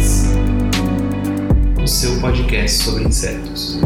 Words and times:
seu 1.91 2.21
podcast 2.21 2.83
sobre 2.83 3.03
insetos. 3.03 3.81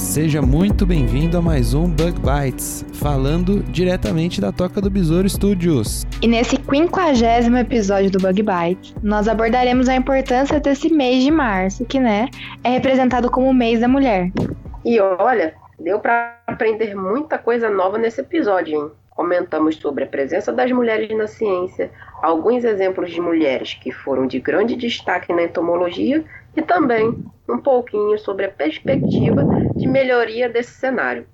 Seja 0.00 0.42
muito 0.42 0.84
bem-vindo 0.84 1.38
a 1.38 1.40
mais 1.40 1.74
um 1.74 1.88
Bug 1.88 2.14
Bites, 2.18 2.84
falando 2.94 3.62
diretamente 3.62 4.40
da 4.40 4.50
Toca 4.50 4.80
do 4.80 4.90
Besouro 4.90 5.28
Studios. 5.28 6.04
E 6.20 6.26
nesse 6.26 6.56
quinquagésimo 6.56 7.56
episódio 7.56 8.10
do 8.10 8.18
Bug 8.18 8.42
Bites, 8.42 8.92
nós 9.00 9.28
abordaremos 9.28 9.88
a 9.88 9.94
importância 9.94 10.58
desse 10.58 10.92
mês 10.92 11.22
de 11.22 11.30
março, 11.30 11.84
que, 11.84 12.00
né, 12.00 12.26
é 12.64 12.70
representado 12.70 13.30
como 13.30 13.48
o 13.48 13.54
mês 13.54 13.78
da 13.78 13.86
mulher. 13.86 14.32
E 14.84 14.98
olha, 15.00 15.54
deu 15.78 16.00
para 16.00 16.36
aprender 16.48 16.96
muita 16.96 17.38
coisa 17.38 17.70
nova 17.70 17.96
nesse 17.96 18.22
episódio, 18.22 18.74
hein? 18.74 19.01
Comentamos 19.22 19.76
sobre 19.76 20.02
a 20.02 20.06
presença 20.08 20.52
das 20.52 20.72
mulheres 20.72 21.16
na 21.16 21.28
ciência, 21.28 21.92
alguns 22.20 22.64
exemplos 22.64 23.08
de 23.08 23.20
mulheres 23.20 23.72
que 23.72 23.92
foram 23.92 24.26
de 24.26 24.40
grande 24.40 24.74
destaque 24.74 25.32
na 25.32 25.44
entomologia 25.44 26.24
e 26.56 26.60
também 26.60 27.14
um 27.48 27.58
pouquinho 27.58 28.18
sobre 28.18 28.46
a 28.46 28.50
perspectiva 28.50 29.46
de 29.76 29.86
melhoria 29.86 30.48
desse 30.48 30.72
cenário. 30.72 31.24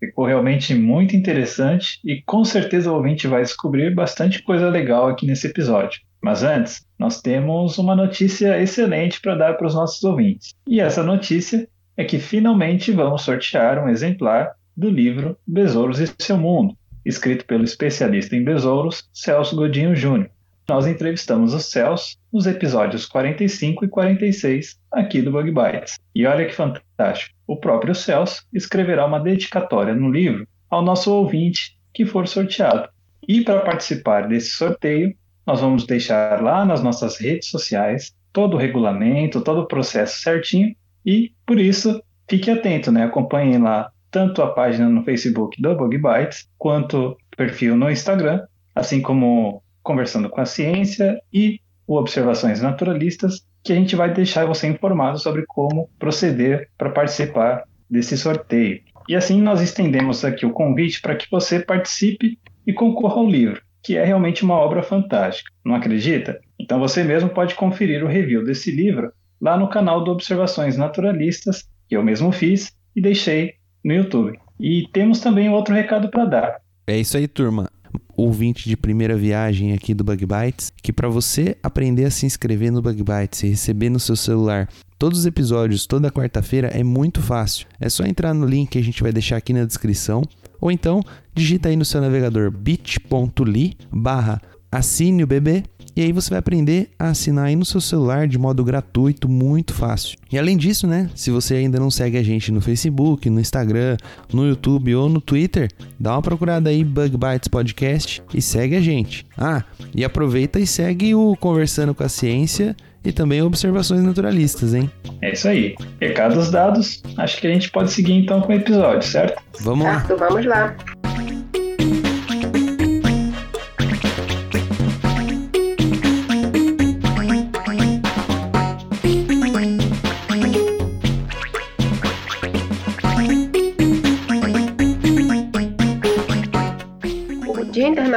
Ficou 0.00 0.24
realmente 0.24 0.74
muito 0.74 1.14
interessante 1.14 2.00
e 2.02 2.22
com 2.22 2.46
certeza 2.46 2.90
o 2.90 2.94
ouvinte 2.94 3.28
vai 3.28 3.42
descobrir 3.42 3.94
bastante 3.94 4.42
coisa 4.42 4.70
legal 4.70 5.06
aqui 5.06 5.26
nesse 5.26 5.48
episódio. 5.48 6.00
Mas 6.18 6.42
antes, 6.42 6.82
nós 6.98 7.20
temos 7.20 7.76
uma 7.76 7.94
notícia 7.94 8.58
excelente 8.58 9.20
para 9.20 9.34
dar 9.34 9.58
para 9.58 9.66
os 9.66 9.74
nossos 9.74 10.02
ouvintes. 10.02 10.54
E 10.66 10.80
essa 10.80 11.02
notícia 11.02 11.68
é 11.94 12.04
que 12.04 12.18
finalmente 12.18 12.90
vamos 12.90 13.20
sortear 13.20 13.84
um 13.84 13.90
exemplar 13.90 14.52
do 14.74 14.88
livro 14.88 15.36
Besouros 15.46 16.00
e 16.00 16.10
seu 16.18 16.38
Mundo, 16.38 16.74
escrito 17.04 17.44
pelo 17.44 17.64
especialista 17.64 18.36
em 18.36 18.44
besouros 18.44 19.08
Celso 19.12 19.56
Godinho 19.56 19.94
Júnior. 19.94 20.30
Nós 20.68 20.86
entrevistamos 20.86 21.52
o 21.52 21.60
Celso 21.60 22.16
nos 22.32 22.46
episódios 22.46 23.04
45 23.06 23.84
e 23.84 23.88
46 23.88 24.78
aqui 24.90 25.20
do 25.20 25.32
Bug 25.32 25.50
Bites. 25.50 25.98
E 26.14 26.24
olha 26.24 26.46
que 26.46 26.54
fantástico! 26.54 27.34
O 27.46 27.56
próprio 27.56 27.94
Celso 27.94 28.44
escreverá 28.52 29.04
uma 29.04 29.18
dedicatória 29.18 29.94
no 29.94 30.10
livro 30.10 30.46
ao 30.70 30.82
nosso 30.82 31.12
ouvinte 31.12 31.76
que 31.92 32.06
for 32.06 32.26
sorteado. 32.26 32.88
E 33.28 33.42
para 33.42 33.60
participar 33.60 34.28
desse 34.28 34.50
sorteio, 34.50 35.14
nós 35.46 35.60
vamos 35.60 35.84
deixar 35.84 36.42
lá 36.42 36.64
nas 36.64 36.82
nossas 36.82 37.18
redes 37.18 37.48
sociais 37.48 38.14
todo 38.32 38.54
o 38.54 38.58
regulamento, 38.58 39.42
todo 39.42 39.60
o 39.60 39.66
processo 39.66 40.22
certinho 40.22 40.74
e, 41.04 41.32
por 41.44 41.58
isso, 41.58 42.02
fique 42.28 42.50
atento, 42.50 42.90
né? 42.90 43.04
Acompanhem 43.04 43.58
lá 43.58 43.90
tanto 44.12 44.42
a 44.42 44.52
página 44.52 44.88
no 44.88 45.02
Facebook 45.02 45.60
do 45.60 45.74
Bug 45.74 45.96
Bites, 45.96 46.46
quanto 46.58 46.98
o 46.98 47.16
perfil 47.36 47.74
no 47.74 47.90
Instagram, 47.90 48.42
assim 48.74 49.00
como 49.00 49.62
Conversando 49.82 50.28
com 50.28 50.40
a 50.40 50.44
Ciência 50.44 51.20
e 51.32 51.58
o 51.86 51.96
Observações 51.96 52.60
Naturalistas, 52.60 53.44
que 53.64 53.72
a 53.72 53.74
gente 53.74 53.96
vai 53.96 54.12
deixar 54.12 54.46
você 54.46 54.68
informado 54.68 55.18
sobre 55.18 55.44
como 55.46 55.90
proceder 55.98 56.68
para 56.78 56.90
participar 56.90 57.64
desse 57.90 58.16
sorteio. 58.16 58.80
E 59.08 59.16
assim 59.16 59.40
nós 59.40 59.60
estendemos 59.60 60.24
aqui 60.24 60.46
o 60.46 60.52
convite 60.52 61.00
para 61.00 61.16
que 61.16 61.28
você 61.30 61.58
participe 61.58 62.38
e 62.66 62.72
concorra 62.72 63.16
ao 63.16 63.26
livro, 63.26 63.60
que 63.82 63.96
é 63.96 64.04
realmente 64.04 64.44
uma 64.44 64.54
obra 64.54 64.82
fantástica. 64.82 65.50
Não 65.64 65.74
acredita? 65.74 66.38
Então 66.60 66.78
você 66.78 67.02
mesmo 67.02 67.30
pode 67.30 67.54
conferir 67.54 68.04
o 68.04 68.08
review 68.08 68.44
desse 68.44 68.70
livro 68.70 69.12
lá 69.40 69.56
no 69.56 69.68
canal 69.68 70.04
do 70.04 70.12
Observações 70.12 70.76
Naturalistas, 70.76 71.64
que 71.88 71.96
eu 71.96 72.04
mesmo 72.04 72.30
fiz 72.30 72.72
e 72.94 73.00
deixei 73.00 73.54
no 73.84 73.94
YouTube. 73.94 74.38
E 74.58 74.88
temos 74.92 75.20
também 75.20 75.48
outro 75.48 75.74
recado 75.74 76.08
para 76.08 76.24
dar. 76.24 76.60
É 76.86 76.98
isso 76.98 77.16
aí, 77.16 77.26
turma. 77.26 77.70
Ouvinte 78.16 78.68
de 78.68 78.76
primeira 78.76 79.16
viagem 79.16 79.72
aqui 79.72 79.94
do 79.94 80.04
Bug 80.04 80.26
Bites, 80.26 80.70
que 80.82 80.92
para 80.92 81.08
você 81.08 81.56
aprender 81.62 82.04
a 82.04 82.10
se 82.10 82.26
inscrever 82.26 82.70
no 82.70 82.82
Bug 82.82 83.02
Bites 83.02 83.42
e 83.42 83.48
receber 83.48 83.88
no 83.90 83.98
seu 83.98 84.14
celular 84.14 84.68
todos 85.02 85.18
os 85.18 85.26
episódios 85.26 85.84
toda 85.84 86.12
quarta-feira 86.12 86.68
é 86.68 86.84
muito 86.84 87.20
fácil. 87.20 87.66
É 87.80 87.88
só 87.88 88.04
entrar 88.04 88.32
no 88.32 88.46
link 88.46 88.70
que 88.70 88.78
a 88.78 88.84
gente 88.84 89.02
vai 89.02 89.10
deixar 89.10 89.36
aqui 89.36 89.52
na 89.52 89.64
descrição, 89.64 90.22
ou 90.60 90.70
então 90.70 91.02
digita 91.34 91.68
aí 91.68 91.74
no 91.74 91.84
seu 91.84 92.00
navegador 92.00 92.52
bit.ly 92.52 93.76
barra 93.90 94.40
assine 94.70 95.24
o 95.24 95.26
bebê 95.26 95.64
e 95.94 96.02
aí 96.02 96.12
você 96.12 96.30
vai 96.30 96.38
aprender 96.38 96.88
a 96.98 97.08
assinar 97.08 97.46
aí 97.46 97.56
no 97.56 97.64
seu 97.64 97.80
celular 97.80 98.26
de 98.26 98.38
modo 98.38 98.64
gratuito, 98.64 99.28
muito 99.28 99.74
fácil. 99.74 100.16
E 100.30 100.38
além 100.38 100.56
disso, 100.56 100.86
né, 100.86 101.10
se 101.14 101.30
você 101.30 101.54
ainda 101.56 101.78
não 101.78 101.90
segue 101.90 102.16
a 102.16 102.22
gente 102.22 102.50
no 102.50 102.60
Facebook, 102.60 103.28
no 103.28 103.40
Instagram, 103.40 103.96
no 104.32 104.46
YouTube 104.46 104.94
ou 104.94 105.08
no 105.08 105.20
Twitter, 105.20 105.68
dá 105.98 106.12
uma 106.12 106.22
procurada 106.22 106.70
aí 106.70 106.82
Bug 106.82 107.16
Bites 107.16 107.48
Podcast 107.48 108.22
e 108.32 108.40
segue 108.40 108.76
a 108.76 108.80
gente. 108.80 109.26
Ah, 109.36 109.62
e 109.94 110.04
aproveita 110.04 110.58
e 110.58 110.66
segue 110.66 111.14
o 111.14 111.36
Conversando 111.36 111.94
com 111.94 112.04
a 112.04 112.08
Ciência 112.08 112.74
e 113.04 113.12
também 113.12 113.42
Observações 113.42 114.02
Naturalistas, 114.02 114.74
hein? 114.74 114.90
É 115.20 115.32
isso 115.32 115.48
aí. 115.48 115.74
Recados 116.00 116.50
dados, 116.50 117.02
acho 117.16 117.40
que 117.40 117.46
a 117.46 117.52
gente 117.52 117.70
pode 117.70 117.92
seguir 117.92 118.12
então 118.12 118.40
com 118.40 118.52
o 118.52 118.56
episódio, 118.56 119.08
certo? 119.08 119.42
Vamos 119.60 119.84
lá. 119.84 120.00
Certo, 120.00 120.18
vamos 120.18 120.46
lá. 120.46 120.76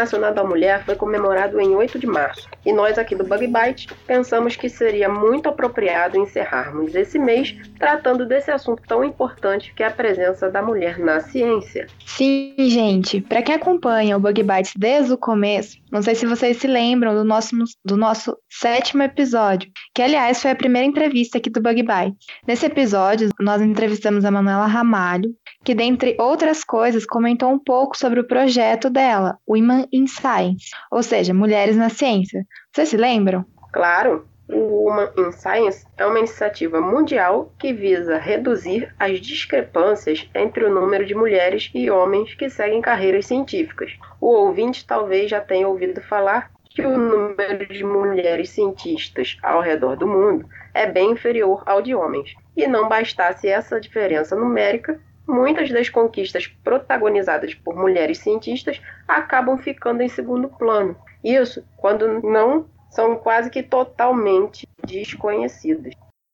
Internacional 0.06 0.34
da 0.34 0.44
Mulher 0.44 0.86
foi 0.86 0.96
comemorado 0.96 1.60
em 1.60 1.76
8 1.76 1.98
de 1.98 2.06
março, 2.06 2.48
e 2.64 2.72
nós 2.72 2.98
aqui 2.98 3.16
do 3.16 3.24
Bug 3.24 3.48
Bite 3.48 3.88
pensamos 4.06 4.56
que 4.56 4.70
seria 4.70 5.10
muito 5.10 5.50
apropriado 5.50 6.18
encerrarmos 6.18 6.94
esse 6.94 7.18
mês 7.18 7.56
tratando 7.80 8.26
desse 8.26 8.52
assunto 8.52 8.84
tão 8.88 9.04
importante 9.04 9.74
que 9.74 9.82
é 9.82 9.88
a 9.88 9.92
presença 9.92 10.50
da 10.50 10.62
mulher 10.62 11.00
na 11.00 11.20
ciência. 11.22 11.88
Sim, 12.06 12.54
gente, 12.60 13.20
para 13.20 13.42
quem 13.42 13.56
acompanha 13.56 14.16
o 14.16 14.20
Bug 14.20 14.44
Bites 14.44 14.74
desde 14.78 15.14
o 15.14 15.18
começo, 15.18 15.78
não 15.92 16.02
sei 16.02 16.14
se 16.14 16.26
vocês 16.26 16.58
se 16.58 16.68
lembram 16.68 17.16
do 17.16 17.24
nosso, 17.24 17.56
do 17.84 17.98
nosso 17.98 18.38
sétimo 18.50 19.02
episódio, 19.02 19.70
que 19.94 20.02
aliás 20.02 20.42
foi 20.42 20.52
a 20.52 20.56
primeira 20.56 20.88
entrevista 20.88 21.38
aqui 21.40 21.50
do 21.50 21.62
Bug 21.62 21.82
Bites. 21.82 22.26
Nesse 22.48 22.66
episódio, 22.68 23.30
nós 23.40 23.62
entrevistamos 23.62 24.24
a 24.24 24.32
Manuela 24.32 24.68
Ramalho, 24.68 25.34
que 25.66 25.74
dentre 25.74 26.16
outras 26.20 26.64
coisas 26.64 27.08
comentou 27.08 27.50
um 27.50 27.58
pouco 27.58 27.98
sobre 27.98 28.20
o 28.20 28.28
projeto 28.28 28.88
dela, 28.88 29.40
Women 29.50 29.88
in 29.92 30.06
Science, 30.06 30.70
ou 30.92 31.02
seja, 31.02 31.34
Mulheres 31.34 31.76
na 31.76 31.90
Ciência. 31.90 32.46
Vocês 32.72 32.90
se 32.90 32.98
lembram? 32.98 33.44
Claro, 33.74 34.28
o 34.48 34.86
Women 34.86 35.10
in 35.18 35.32
Science 35.32 35.84
é 35.98 36.06
uma 36.06 36.20
iniciativa 36.20 36.80
mundial 36.80 37.52
que 37.58 37.74
visa 37.74 38.20
reduzir 38.20 38.94
as 39.00 39.20
discrepâncias 39.20 40.30
entre 40.36 40.66
o 40.66 40.72
número 40.72 41.04
de 41.04 41.16
mulheres 41.16 41.72
e 41.74 41.90
homens 41.90 42.36
que 42.36 42.48
seguem 42.48 42.80
carreiras 42.80 43.26
científicas. 43.26 43.98
O 44.22 44.28
ouvinte 44.28 44.86
talvez 44.86 45.32
já 45.32 45.42
tenha 45.42 45.68
ouvido 45.68 46.00
falar 46.00 46.52
que 46.70 46.86
o 46.86 46.96
número 46.96 47.66
de 47.74 47.84
mulheres 47.84 48.52
cientistas 48.52 49.38
ao 49.42 49.62
redor 49.62 49.96
do 49.96 50.06
mundo 50.06 50.48
é 50.76 50.86
bem 50.86 51.12
inferior 51.12 51.64
ao 51.66 51.82
de 51.82 51.96
homens. 51.96 52.36
E 52.56 52.68
não 52.68 52.88
bastasse 52.88 53.48
essa 53.48 53.82
diferença 53.82 54.36
numérica, 54.36 55.00
muitas 55.28 55.70
das 55.72 55.90
conquistas 55.90 56.48
protagonizadas 56.64 57.54
por 57.54 57.76
mulheres 57.76 58.20
cientistas 58.20 58.82
acabam 59.08 59.58
ficando 59.58 60.02
em 60.02 60.08
segundo 60.08 60.48
plano. 60.50 60.96
Isso 61.24 61.64
quando 61.78 62.22
não 62.22 62.66
são 62.90 63.16
quase 63.18 63.50
que 63.50 63.62
totalmente 63.62 64.68
desconhecidas. 64.86 65.94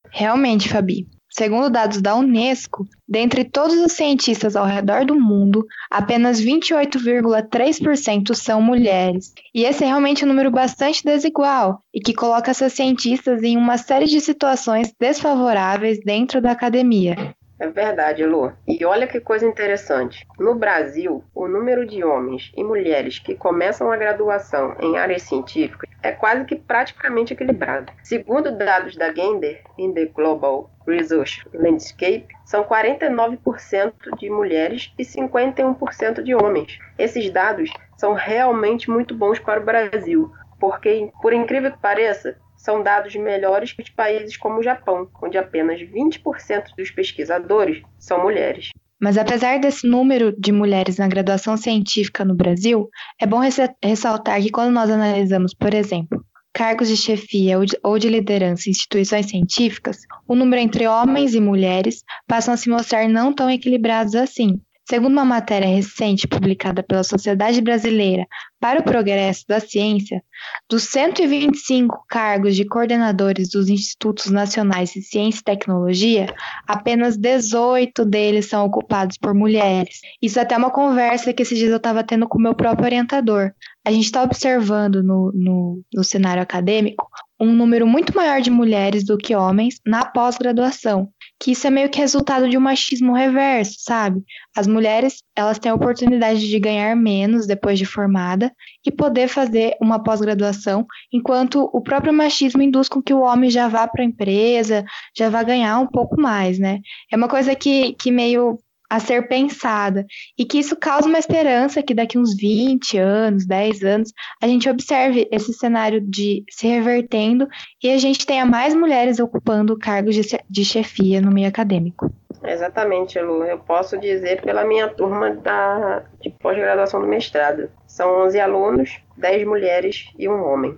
Realmente, 0.09 0.69
Fabi. 0.69 1.07
Segundo 1.33 1.69
dados 1.69 2.01
da 2.01 2.13
Unesco, 2.13 2.85
dentre 3.07 3.45
todos 3.45 3.77
os 3.77 3.93
cientistas 3.93 4.53
ao 4.53 4.65
redor 4.65 5.05
do 5.05 5.17
mundo, 5.17 5.65
apenas 5.89 6.41
28,3% 6.41 8.35
são 8.35 8.61
mulheres. 8.61 9.33
E 9.55 9.63
esse 9.63 9.85
é 9.85 9.87
realmente 9.87 10.25
um 10.25 10.27
número 10.27 10.51
bastante 10.51 11.05
desigual 11.05 11.81
e 11.93 12.01
que 12.01 12.13
coloca 12.13 12.51
essas 12.51 12.73
cientistas 12.73 13.41
em 13.43 13.55
uma 13.55 13.77
série 13.77 14.07
de 14.07 14.19
situações 14.19 14.93
desfavoráveis 14.99 16.01
dentro 16.03 16.41
da 16.41 16.51
academia. 16.51 17.33
É 17.61 17.67
verdade, 17.67 18.25
Lu. 18.25 18.51
E 18.67 18.83
olha 18.83 19.05
que 19.05 19.19
coisa 19.19 19.45
interessante. 19.45 20.25
No 20.39 20.55
Brasil, 20.55 21.23
o 21.35 21.47
número 21.47 21.85
de 21.85 22.03
homens 22.03 22.51
e 22.57 22.63
mulheres 22.63 23.19
que 23.19 23.35
começam 23.35 23.91
a 23.91 23.97
graduação 23.97 24.75
em 24.79 24.97
áreas 24.97 25.21
científicas 25.21 25.87
é 26.01 26.11
quase 26.11 26.43
que 26.45 26.55
praticamente 26.55 27.33
equilibrado. 27.33 27.93
Segundo 28.01 28.57
dados 28.57 28.95
da 28.95 29.13
Gender 29.13 29.61
in 29.77 29.93
the 29.93 30.07
Global 30.07 30.71
Research 30.87 31.47
Landscape, 31.53 32.25
são 32.45 32.63
49% 32.63 33.93
de 34.17 34.27
mulheres 34.31 34.91
e 34.97 35.03
51% 35.03 36.23
de 36.23 36.33
homens. 36.33 36.79
Esses 36.97 37.29
dados 37.29 37.69
são 37.95 38.13
realmente 38.13 38.89
muito 38.89 39.13
bons 39.13 39.37
para 39.37 39.61
o 39.61 39.63
Brasil, 39.63 40.31
porque, 40.59 41.11
por 41.21 41.31
incrível 41.31 41.71
que 41.71 41.77
pareça, 41.77 42.35
são 42.61 42.83
dados 42.83 43.15
melhores 43.15 43.73
que 43.73 43.81
os 43.81 43.89
países 43.89 44.37
como 44.37 44.59
o 44.59 44.63
Japão, 44.63 45.09
onde 45.21 45.37
apenas 45.37 45.81
20% 45.81 46.75
dos 46.77 46.91
pesquisadores 46.91 47.81
são 47.97 48.21
mulheres. 48.21 48.69
Mas 48.99 49.17
apesar 49.17 49.59
desse 49.59 49.87
número 49.87 50.31
de 50.39 50.51
mulheres 50.51 50.97
na 50.97 51.07
graduação 51.07 51.57
científica 51.57 52.23
no 52.23 52.35
Brasil, 52.35 52.87
é 53.19 53.25
bom 53.25 53.39
ressaltar 53.83 54.39
que 54.39 54.51
quando 54.51 54.71
nós 54.71 54.91
analisamos, 54.91 55.55
por 55.55 55.73
exemplo, 55.73 56.23
cargos 56.53 56.87
de 56.87 56.95
chefia 56.95 57.57
ou 57.81 57.97
de 57.97 58.09
liderança 58.09 58.69
em 58.69 58.71
instituições 58.71 59.25
científicas, 59.25 59.97
o 60.27 60.35
número 60.35 60.61
entre 60.61 60.85
homens 60.85 61.33
e 61.33 61.41
mulheres 61.41 62.03
passam 62.27 62.53
a 62.53 62.57
se 62.57 62.69
mostrar 62.69 63.09
não 63.09 63.33
tão 63.33 63.49
equilibrados 63.49 64.13
assim. 64.13 64.61
Segundo 64.91 65.13
uma 65.13 65.23
matéria 65.23 65.69
recente 65.69 66.27
publicada 66.27 66.83
pela 66.83 67.01
Sociedade 67.01 67.61
Brasileira 67.61 68.27
para 68.59 68.81
o 68.81 68.83
Progresso 68.83 69.45
da 69.47 69.57
Ciência, 69.57 70.21
dos 70.69 70.83
125 70.83 72.03
cargos 72.09 72.57
de 72.57 72.65
coordenadores 72.65 73.47
dos 73.49 73.69
Institutos 73.69 74.29
Nacionais 74.29 74.91
de 74.91 75.01
Ciência 75.01 75.39
e 75.39 75.43
Tecnologia, 75.45 76.25
apenas 76.67 77.15
18 77.15 78.03
deles 78.03 78.47
são 78.47 78.65
ocupados 78.65 79.17
por 79.17 79.33
mulheres. 79.33 80.01
Isso 80.21 80.37
é 80.37 80.41
até 80.41 80.57
uma 80.57 80.69
conversa 80.69 81.31
que 81.31 81.41
esses 81.41 81.57
dias 81.57 81.71
eu 81.71 81.77
estava 81.77 82.03
tendo 82.03 82.27
com 82.27 82.37
o 82.37 82.41
meu 82.41 82.53
próprio 82.53 82.83
orientador. 82.83 83.53
A 83.85 83.91
gente 83.91 84.05
está 84.05 84.23
observando 84.23 85.03
no, 85.03 85.31
no, 85.33 85.81
no 85.93 86.03
cenário 86.03 86.41
acadêmico 86.41 87.07
um 87.39 87.53
número 87.53 87.87
muito 87.87 88.15
maior 88.15 88.41
de 88.41 88.51
mulheres 88.51 89.03
do 89.03 89.17
que 89.17 89.35
homens 89.35 89.79
na 89.85 90.05
pós-graduação 90.05 91.11
que 91.41 91.51
isso 91.51 91.65
é 91.65 91.71
meio 91.71 91.89
que 91.89 91.97
resultado 91.97 92.47
de 92.47 92.55
um 92.55 92.61
machismo 92.61 93.13
reverso, 93.13 93.77
sabe? 93.79 94.23
As 94.55 94.67
mulheres, 94.67 95.23
elas 95.35 95.57
têm 95.57 95.71
a 95.71 95.75
oportunidade 95.75 96.47
de 96.47 96.59
ganhar 96.59 96.95
menos 96.95 97.47
depois 97.47 97.79
de 97.79 97.85
formada 97.85 98.53
e 98.85 98.91
poder 98.91 99.27
fazer 99.27 99.75
uma 99.81 100.01
pós-graduação, 100.03 100.85
enquanto 101.11 101.67
o 101.73 101.81
próprio 101.81 102.13
machismo 102.13 102.61
induz 102.61 102.87
com 102.87 103.01
que 103.01 103.13
o 103.13 103.21
homem 103.21 103.49
já 103.49 103.67
vá 103.67 103.87
para 103.87 104.03
a 104.03 104.05
empresa, 104.05 104.85
já 105.17 105.29
vá 105.29 105.41
ganhar 105.41 105.79
um 105.79 105.87
pouco 105.87 106.21
mais, 106.21 106.59
né? 106.59 106.79
É 107.11 107.17
uma 107.17 107.27
coisa 107.27 107.55
que, 107.55 107.93
que 107.93 108.11
meio 108.11 108.59
a 108.91 108.99
ser 108.99 109.29
pensada 109.29 110.05
e 110.37 110.43
que 110.43 110.59
isso 110.59 110.75
causa 110.75 111.07
uma 111.07 111.17
esperança 111.17 111.81
que 111.81 111.93
daqui 111.93 112.17
uns 112.17 112.35
20 112.35 112.97
anos, 112.97 113.47
10 113.47 113.83
anos, 113.85 114.11
a 114.43 114.47
gente 114.47 114.69
observe 114.69 115.29
esse 115.31 115.53
cenário 115.53 116.01
de 116.01 116.43
se 116.49 116.67
revertendo 116.67 117.47
e 117.81 117.89
a 117.89 117.97
gente 117.97 118.25
tenha 118.25 118.45
mais 118.45 118.75
mulheres 118.75 119.17
ocupando 119.17 119.79
cargos 119.79 120.13
de, 120.49 120.65
chefia 120.65 121.21
no 121.21 121.31
meio 121.31 121.47
acadêmico. 121.47 122.11
Exatamente, 122.43 123.17
Lu. 123.17 123.45
Eu 123.45 123.59
posso 123.59 123.97
dizer 123.97 124.41
pela 124.41 124.65
minha 124.65 124.89
turma 124.89 125.29
da, 125.35 126.03
de 126.19 126.29
pós-graduação 126.29 126.99
do 126.99 127.07
mestrado. 127.07 127.69
São 127.87 128.25
11 128.25 128.41
alunos, 128.41 129.01
10 129.15 129.47
mulheres 129.47 130.09
e 130.19 130.27
um 130.27 130.43
homem. 130.43 130.77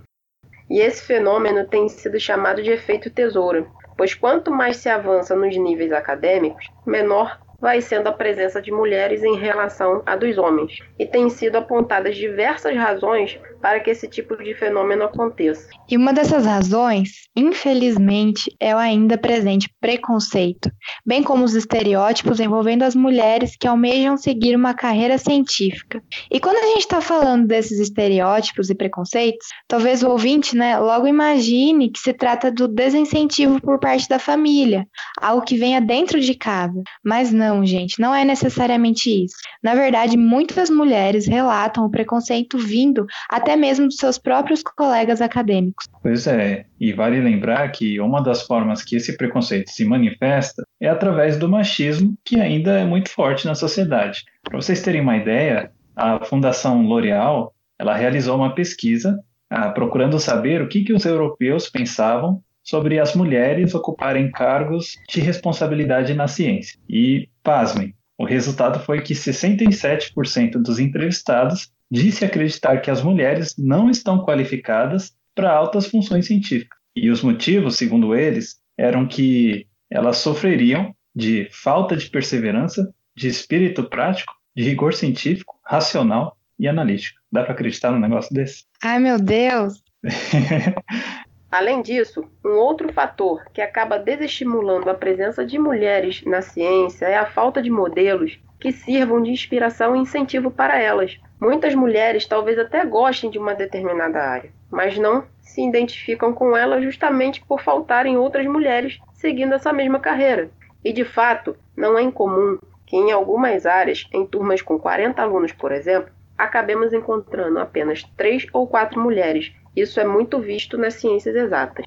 E 0.69 0.79
esse 0.79 1.03
fenômeno 1.03 1.65
tem 1.65 1.89
sido 1.89 2.19
chamado 2.19 2.61
de 2.61 2.69
efeito 2.69 3.09
tesouro, 3.09 3.67
pois 3.97 4.13
quanto 4.13 4.51
mais 4.51 4.77
se 4.77 4.87
avança 4.87 5.35
nos 5.35 5.57
níveis 5.57 5.91
acadêmicos, 5.91 6.67
menor 6.85 7.42
vai 7.63 7.81
sendo 7.81 8.07
a 8.07 8.11
presença 8.11 8.61
de 8.61 8.73
mulheres 8.73 9.23
em 9.23 9.37
relação 9.37 10.03
à 10.05 10.17
dos 10.17 10.37
homens, 10.37 10.79
e 10.99 11.05
têm 11.05 11.29
sido 11.29 11.55
apontadas 11.55 12.17
diversas 12.17 12.75
razões 12.75 13.39
para 13.61 13.79
que 13.79 13.89
esse 13.89 14.05
tipo 14.05 14.35
de 14.35 14.53
fenômeno 14.53 15.05
aconteça. 15.05 15.69
E 15.89 15.95
uma 15.95 16.11
dessas 16.11 16.45
razões, 16.45 17.29
infelizmente, 17.33 18.53
é 18.59 18.75
o 18.75 18.77
ainda 18.77 19.17
presente 19.17 19.73
preconceito, 19.79 20.69
bem 21.05 21.23
como 21.23 21.45
os 21.45 21.55
estereótipos 21.55 22.41
envolvendo 22.41 22.83
as 22.83 22.93
mulheres 22.93 23.55
que 23.57 23.65
almejam 23.65 24.17
seguir 24.17 24.57
uma 24.57 24.73
carreira 24.73 25.17
científica. 25.17 26.03
E 26.29 26.41
quando 26.41 26.57
a 26.57 26.67
gente 26.73 26.81
está 26.81 26.99
falando 26.99 27.47
desses 27.47 27.79
estereótipos 27.79 28.69
e 28.69 28.75
preconceitos, 28.75 29.47
talvez 29.69 30.03
o 30.03 30.09
ouvinte 30.09 30.53
né, 30.57 30.77
logo 30.77 31.07
imagine 31.07 31.89
que 31.89 31.99
se 31.99 32.11
trata 32.11 32.51
do 32.51 32.67
desincentivo 32.67 33.61
por 33.61 33.79
parte 33.79 34.09
da 34.09 34.19
família, 34.19 34.85
algo 35.21 35.45
que 35.45 35.55
venha 35.55 35.79
dentro 35.79 36.19
de 36.19 36.35
casa. 36.35 36.81
Mas 37.01 37.31
não, 37.31 37.52
gente, 37.65 37.99
não 37.99 38.15
é 38.15 38.23
necessariamente 38.23 39.09
isso. 39.09 39.35
Na 39.61 39.75
verdade, 39.75 40.17
muitas 40.17 40.69
mulheres 40.69 41.27
relatam 41.27 41.85
o 41.85 41.89
preconceito 41.89 42.57
vindo 42.57 43.05
até 43.29 43.55
mesmo 43.55 43.87
dos 43.87 43.97
seus 43.97 44.17
próprios 44.17 44.63
colegas 44.63 45.21
acadêmicos. 45.21 45.85
Pois 46.01 46.25
é, 46.25 46.65
e 46.79 46.93
vale 46.93 47.19
lembrar 47.19 47.69
que 47.71 47.99
uma 47.99 48.21
das 48.21 48.43
formas 48.43 48.83
que 48.83 48.95
esse 48.95 49.17
preconceito 49.17 49.69
se 49.69 49.85
manifesta 49.85 50.63
é 50.81 50.87
através 50.87 51.37
do 51.37 51.49
machismo, 51.49 52.15
que 52.25 52.39
ainda 52.39 52.79
é 52.79 52.85
muito 52.85 53.09
forte 53.09 53.45
na 53.45 53.55
sociedade. 53.55 54.23
Para 54.43 54.61
vocês 54.61 54.81
terem 54.81 55.01
uma 55.01 55.17
ideia, 55.17 55.71
a 55.95 56.23
Fundação 56.23 56.81
L'Oréal 56.81 57.53
ela 57.77 57.95
realizou 57.95 58.37
uma 58.37 58.55
pesquisa 58.55 59.19
ah, 59.49 59.69
procurando 59.69 60.19
saber 60.19 60.61
o 60.61 60.67
que, 60.67 60.83
que 60.83 60.93
os 60.93 61.05
europeus 61.05 61.69
pensavam 61.69 62.41
sobre 62.63 62.99
as 62.99 63.13
mulheres 63.13 63.75
ocuparem 63.75 64.31
cargos 64.31 64.97
de 65.09 65.19
responsabilidade 65.19 66.13
na 66.13 66.27
ciência. 66.27 66.79
E, 66.89 67.27
pasmem, 67.43 67.93
o 68.17 68.25
resultado 68.25 68.79
foi 68.79 69.01
que 69.01 69.13
67% 69.13 70.53
dos 70.53 70.79
entrevistados 70.79 71.71
disse 71.89 72.23
acreditar 72.23 72.77
que 72.77 72.89
as 72.89 73.01
mulheres 73.01 73.55
não 73.57 73.89
estão 73.89 74.23
qualificadas 74.23 75.13
para 75.35 75.51
altas 75.51 75.87
funções 75.87 76.25
científicas. 76.25 76.77
E 76.95 77.09
os 77.09 77.21
motivos, 77.21 77.75
segundo 77.75 78.15
eles, 78.15 78.57
eram 78.77 79.07
que 79.07 79.67
elas 79.89 80.17
sofreriam 80.17 80.95
de 81.15 81.47
falta 81.51 81.95
de 81.95 82.09
perseverança, 82.09 82.91
de 83.15 83.27
espírito 83.27 83.83
prático, 83.83 84.33
de 84.55 84.63
rigor 84.63 84.93
científico, 84.93 85.59
racional 85.65 86.37
e 86.57 86.67
analítico. 86.67 87.19
Dá 87.31 87.43
para 87.43 87.53
acreditar 87.53 87.91
num 87.91 87.99
negócio 87.99 88.33
desse? 88.33 88.65
Ai, 88.83 88.99
meu 88.99 89.19
Deus! 89.19 89.83
Além 91.53 91.83
disso, 91.83 92.27
um 92.43 92.57
outro 92.57 92.91
fator 92.91 93.45
que 93.53 93.61
acaba 93.61 93.99
desestimulando 93.99 94.89
a 94.89 94.95
presença 94.95 95.45
de 95.45 95.59
mulheres 95.59 96.23
na 96.25 96.41
ciência 96.41 97.05
é 97.05 97.15
a 97.15 97.27
falta 97.27 97.61
de 97.61 97.69
modelos 97.69 98.39
que 98.59 98.71
sirvam 98.71 99.21
de 99.21 99.29
inspiração 99.29 99.95
e 99.95 99.99
incentivo 99.99 100.49
para 100.49 100.79
elas. 100.79 101.19
Muitas 101.39 101.75
mulheres 101.75 102.25
talvez 102.25 102.57
até 102.57 102.83
gostem 102.83 103.29
de 103.29 103.37
uma 103.37 103.53
determinada 103.53 104.19
área, 104.19 104.49
mas 104.71 104.97
não 104.97 105.25
se 105.41 105.61
identificam 105.63 106.33
com 106.33 106.57
ela 106.57 106.81
justamente 106.81 107.45
por 107.45 107.61
faltarem 107.61 108.17
outras 108.17 108.47
mulheres 108.47 108.99
seguindo 109.13 109.53
essa 109.53 109.71
mesma 109.71 109.99
carreira. 109.99 110.49
E 110.83 110.91
de 110.91 111.05
fato, 111.05 111.55
não 111.77 111.99
é 111.99 112.01
incomum 112.01 112.57
que 112.83 112.97
em 112.97 113.11
algumas 113.11 113.67
áreas, 113.67 114.07
em 114.11 114.25
turmas 114.25 114.63
com 114.63 114.79
40 114.79 115.21
alunos, 115.21 115.51
por 115.51 115.71
exemplo, 115.71 116.11
acabemos 116.35 116.93
encontrando 116.93 117.59
apenas 117.59 118.01
três 118.17 118.47
ou 118.51 118.65
quatro 118.65 118.99
mulheres 118.99 119.53
isso 119.75 119.99
é 119.99 120.05
muito 120.05 120.39
visto 120.39 120.77
nas 120.77 120.95
ciências 120.95 121.35
exatas. 121.35 121.85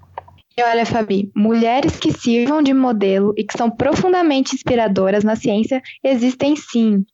E 0.58 0.62
olha, 0.62 0.86
Fabi, 0.86 1.30
mulheres 1.36 1.98
que 1.98 2.10
sirvam 2.10 2.62
de 2.62 2.72
modelo 2.72 3.34
e 3.36 3.44
que 3.44 3.58
são 3.58 3.70
profundamente 3.70 4.54
inspiradoras 4.54 5.22
na 5.22 5.36
ciência 5.36 5.82
existem 6.02 6.56
sim. 6.56 7.04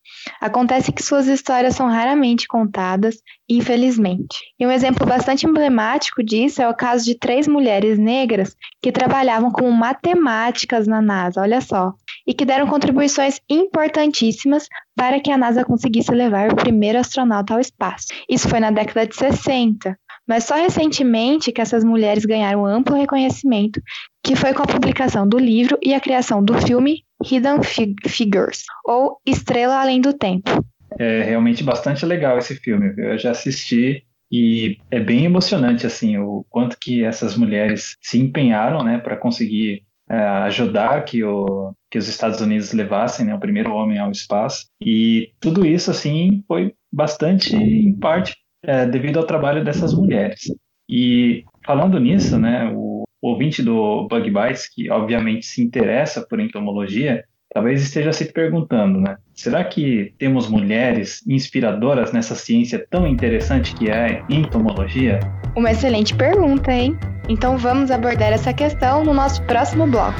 Acontece 0.41 0.93
que 0.93 1.03
suas 1.03 1.27
histórias 1.27 1.75
são 1.75 1.89
raramente 1.89 2.47
contadas, 2.47 3.17
infelizmente. 3.49 4.39
E 4.61 4.65
um 4.65 4.71
exemplo 4.71 5.05
bastante 5.05 5.45
emblemático 5.45 6.23
disso 6.23 6.63
é 6.63 6.69
o 6.69 6.77
caso 6.77 7.05
de 7.05 7.19
três 7.19 7.49
mulheres 7.49 7.99
negras 7.99 8.55
que 8.81 8.93
trabalhavam 8.93 9.51
como 9.51 9.73
matemáticas 9.73 10.87
na 10.87 11.03
NASA, 11.03 11.41
olha 11.41 11.61
só, 11.61 11.93
e 12.25 12.33
que 12.33 12.45
deram 12.45 12.69
contribuições 12.69 13.41
importantíssimas 13.51 14.69
para 14.95 15.19
que 15.19 15.33
a 15.33 15.37
NASA 15.37 15.65
conseguisse 15.65 16.13
levar 16.13 16.53
o 16.53 16.55
primeiro 16.55 17.01
astronauta 17.01 17.55
ao 17.55 17.61
espaço. 17.61 18.07
Isso 18.29 18.49
foi 18.49 18.61
na 18.61 18.71
década 18.71 19.05
de 19.05 19.17
60. 19.17 19.99
Mas 20.27 20.45
só 20.45 20.55
recentemente 20.55 21.53
que 21.53 21.61
essas 21.61 21.85
mulheres 21.85 22.25
ganharam 22.25 22.65
amplo 22.65 22.97
reconhecimento, 22.97 23.81
que 24.23 24.37
foi 24.37 24.55
com 24.55 24.63
a 24.63 24.67
publicação 24.67 25.29
do 25.29 25.39
livro 25.39 25.79
e 25.83 25.95
a 25.95 26.01
criação 26.01 26.43
do 26.45 26.55
filme 26.55 27.03
Hidden 27.25 27.61
Figures, 28.07 28.65
ou 28.85 29.19
Estrela 29.27 29.81
Além 29.81 30.01
do 30.01 30.13
Tempo. 30.13 30.65
É 30.99 31.23
realmente 31.23 31.65
bastante 31.65 32.05
legal 32.05 32.39
esse 32.39 32.55
filme. 32.57 32.95
Eu 32.97 33.19
já 33.19 33.31
assisti 33.31 34.05
e 34.31 34.79
é 34.91 34.99
bem 34.99 35.25
emocionante 35.25 35.87
assim 35.87 36.17
o 36.19 36.45
quanto 36.49 36.79
que 36.79 37.05
essas 37.05 37.37
mulheres 37.37 37.97
se 38.01 38.19
empenharam, 38.19 38.83
né, 38.83 38.99
para 38.99 39.17
conseguir 39.17 39.83
é, 40.09 40.17
ajudar 40.17 41.05
que, 41.05 41.23
o, 41.23 41.75
que 41.91 41.99
os 41.99 42.09
Estados 42.09 42.41
Unidos 42.41 42.73
levassem 42.73 43.27
né, 43.27 43.35
o 43.35 43.41
primeiro 43.41 43.73
homem 43.73 43.99
ao 43.99 44.11
espaço. 44.11 44.67
E 44.81 45.33
tudo 45.41 45.67
isso 45.67 45.91
assim 45.91 46.43
foi 46.47 46.75
bastante 46.93 47.55
em 47.55 47.95
parte 47.95 48.35
é, 48.63 48.87
devido 48.87 49.19
ao 49.19 49.27
trabalho 49.27 49.65
dessas 49.65 49.95
mulheres. 49.95 50.41
E 50.89 51.45
falando 51.65 51.99
nisso, 51.99 52.39
né, 52.39 52.71
o 52.75 53.05
ouvinte 53.21 53.63
do 53.63 54.07
Bug 54.09 54.31
Bites, 54.31 54.69
que 54.69 54.91
obviamente 54.91 55.47
se 55.47 55.63
interessa 55.63 56.27
por 56.29 56.41
entomologia, 56.41 57.25
talvez 57.53 57.83
esteja 57.83 58.13
se 58.13 58.33
perguntando, 58.33 59.01
né? 59.01 59.17
Será 59.35 59.63
que 59.65 60.13
temos 60.19 60.49
mulheres 60.49 61.25
inspiradoras 61.27 62.13
nessa 62.13 62.35
ciência 62.35 62.85
tão 62.91 63.07
interessante 63.07 63.75
que 63.75 63.91
é 63.91 64.21
a 64.21 64.27
entomologia? 64.29 65.21
Uma 65.57 65.71
excelente 65.71 66.15
pergunta, 66.15 66.73
hein? 66.73 66.97
Então 67.29 67.57
vamos 67.57 67.91
abordar 67.91 68.33
essa 68.33 68.53
questão 68.53 69.05
no 69.05 69.15
nosso 69.15 69.43
próximo 69.45 69.87
bloco. 69.87 70.19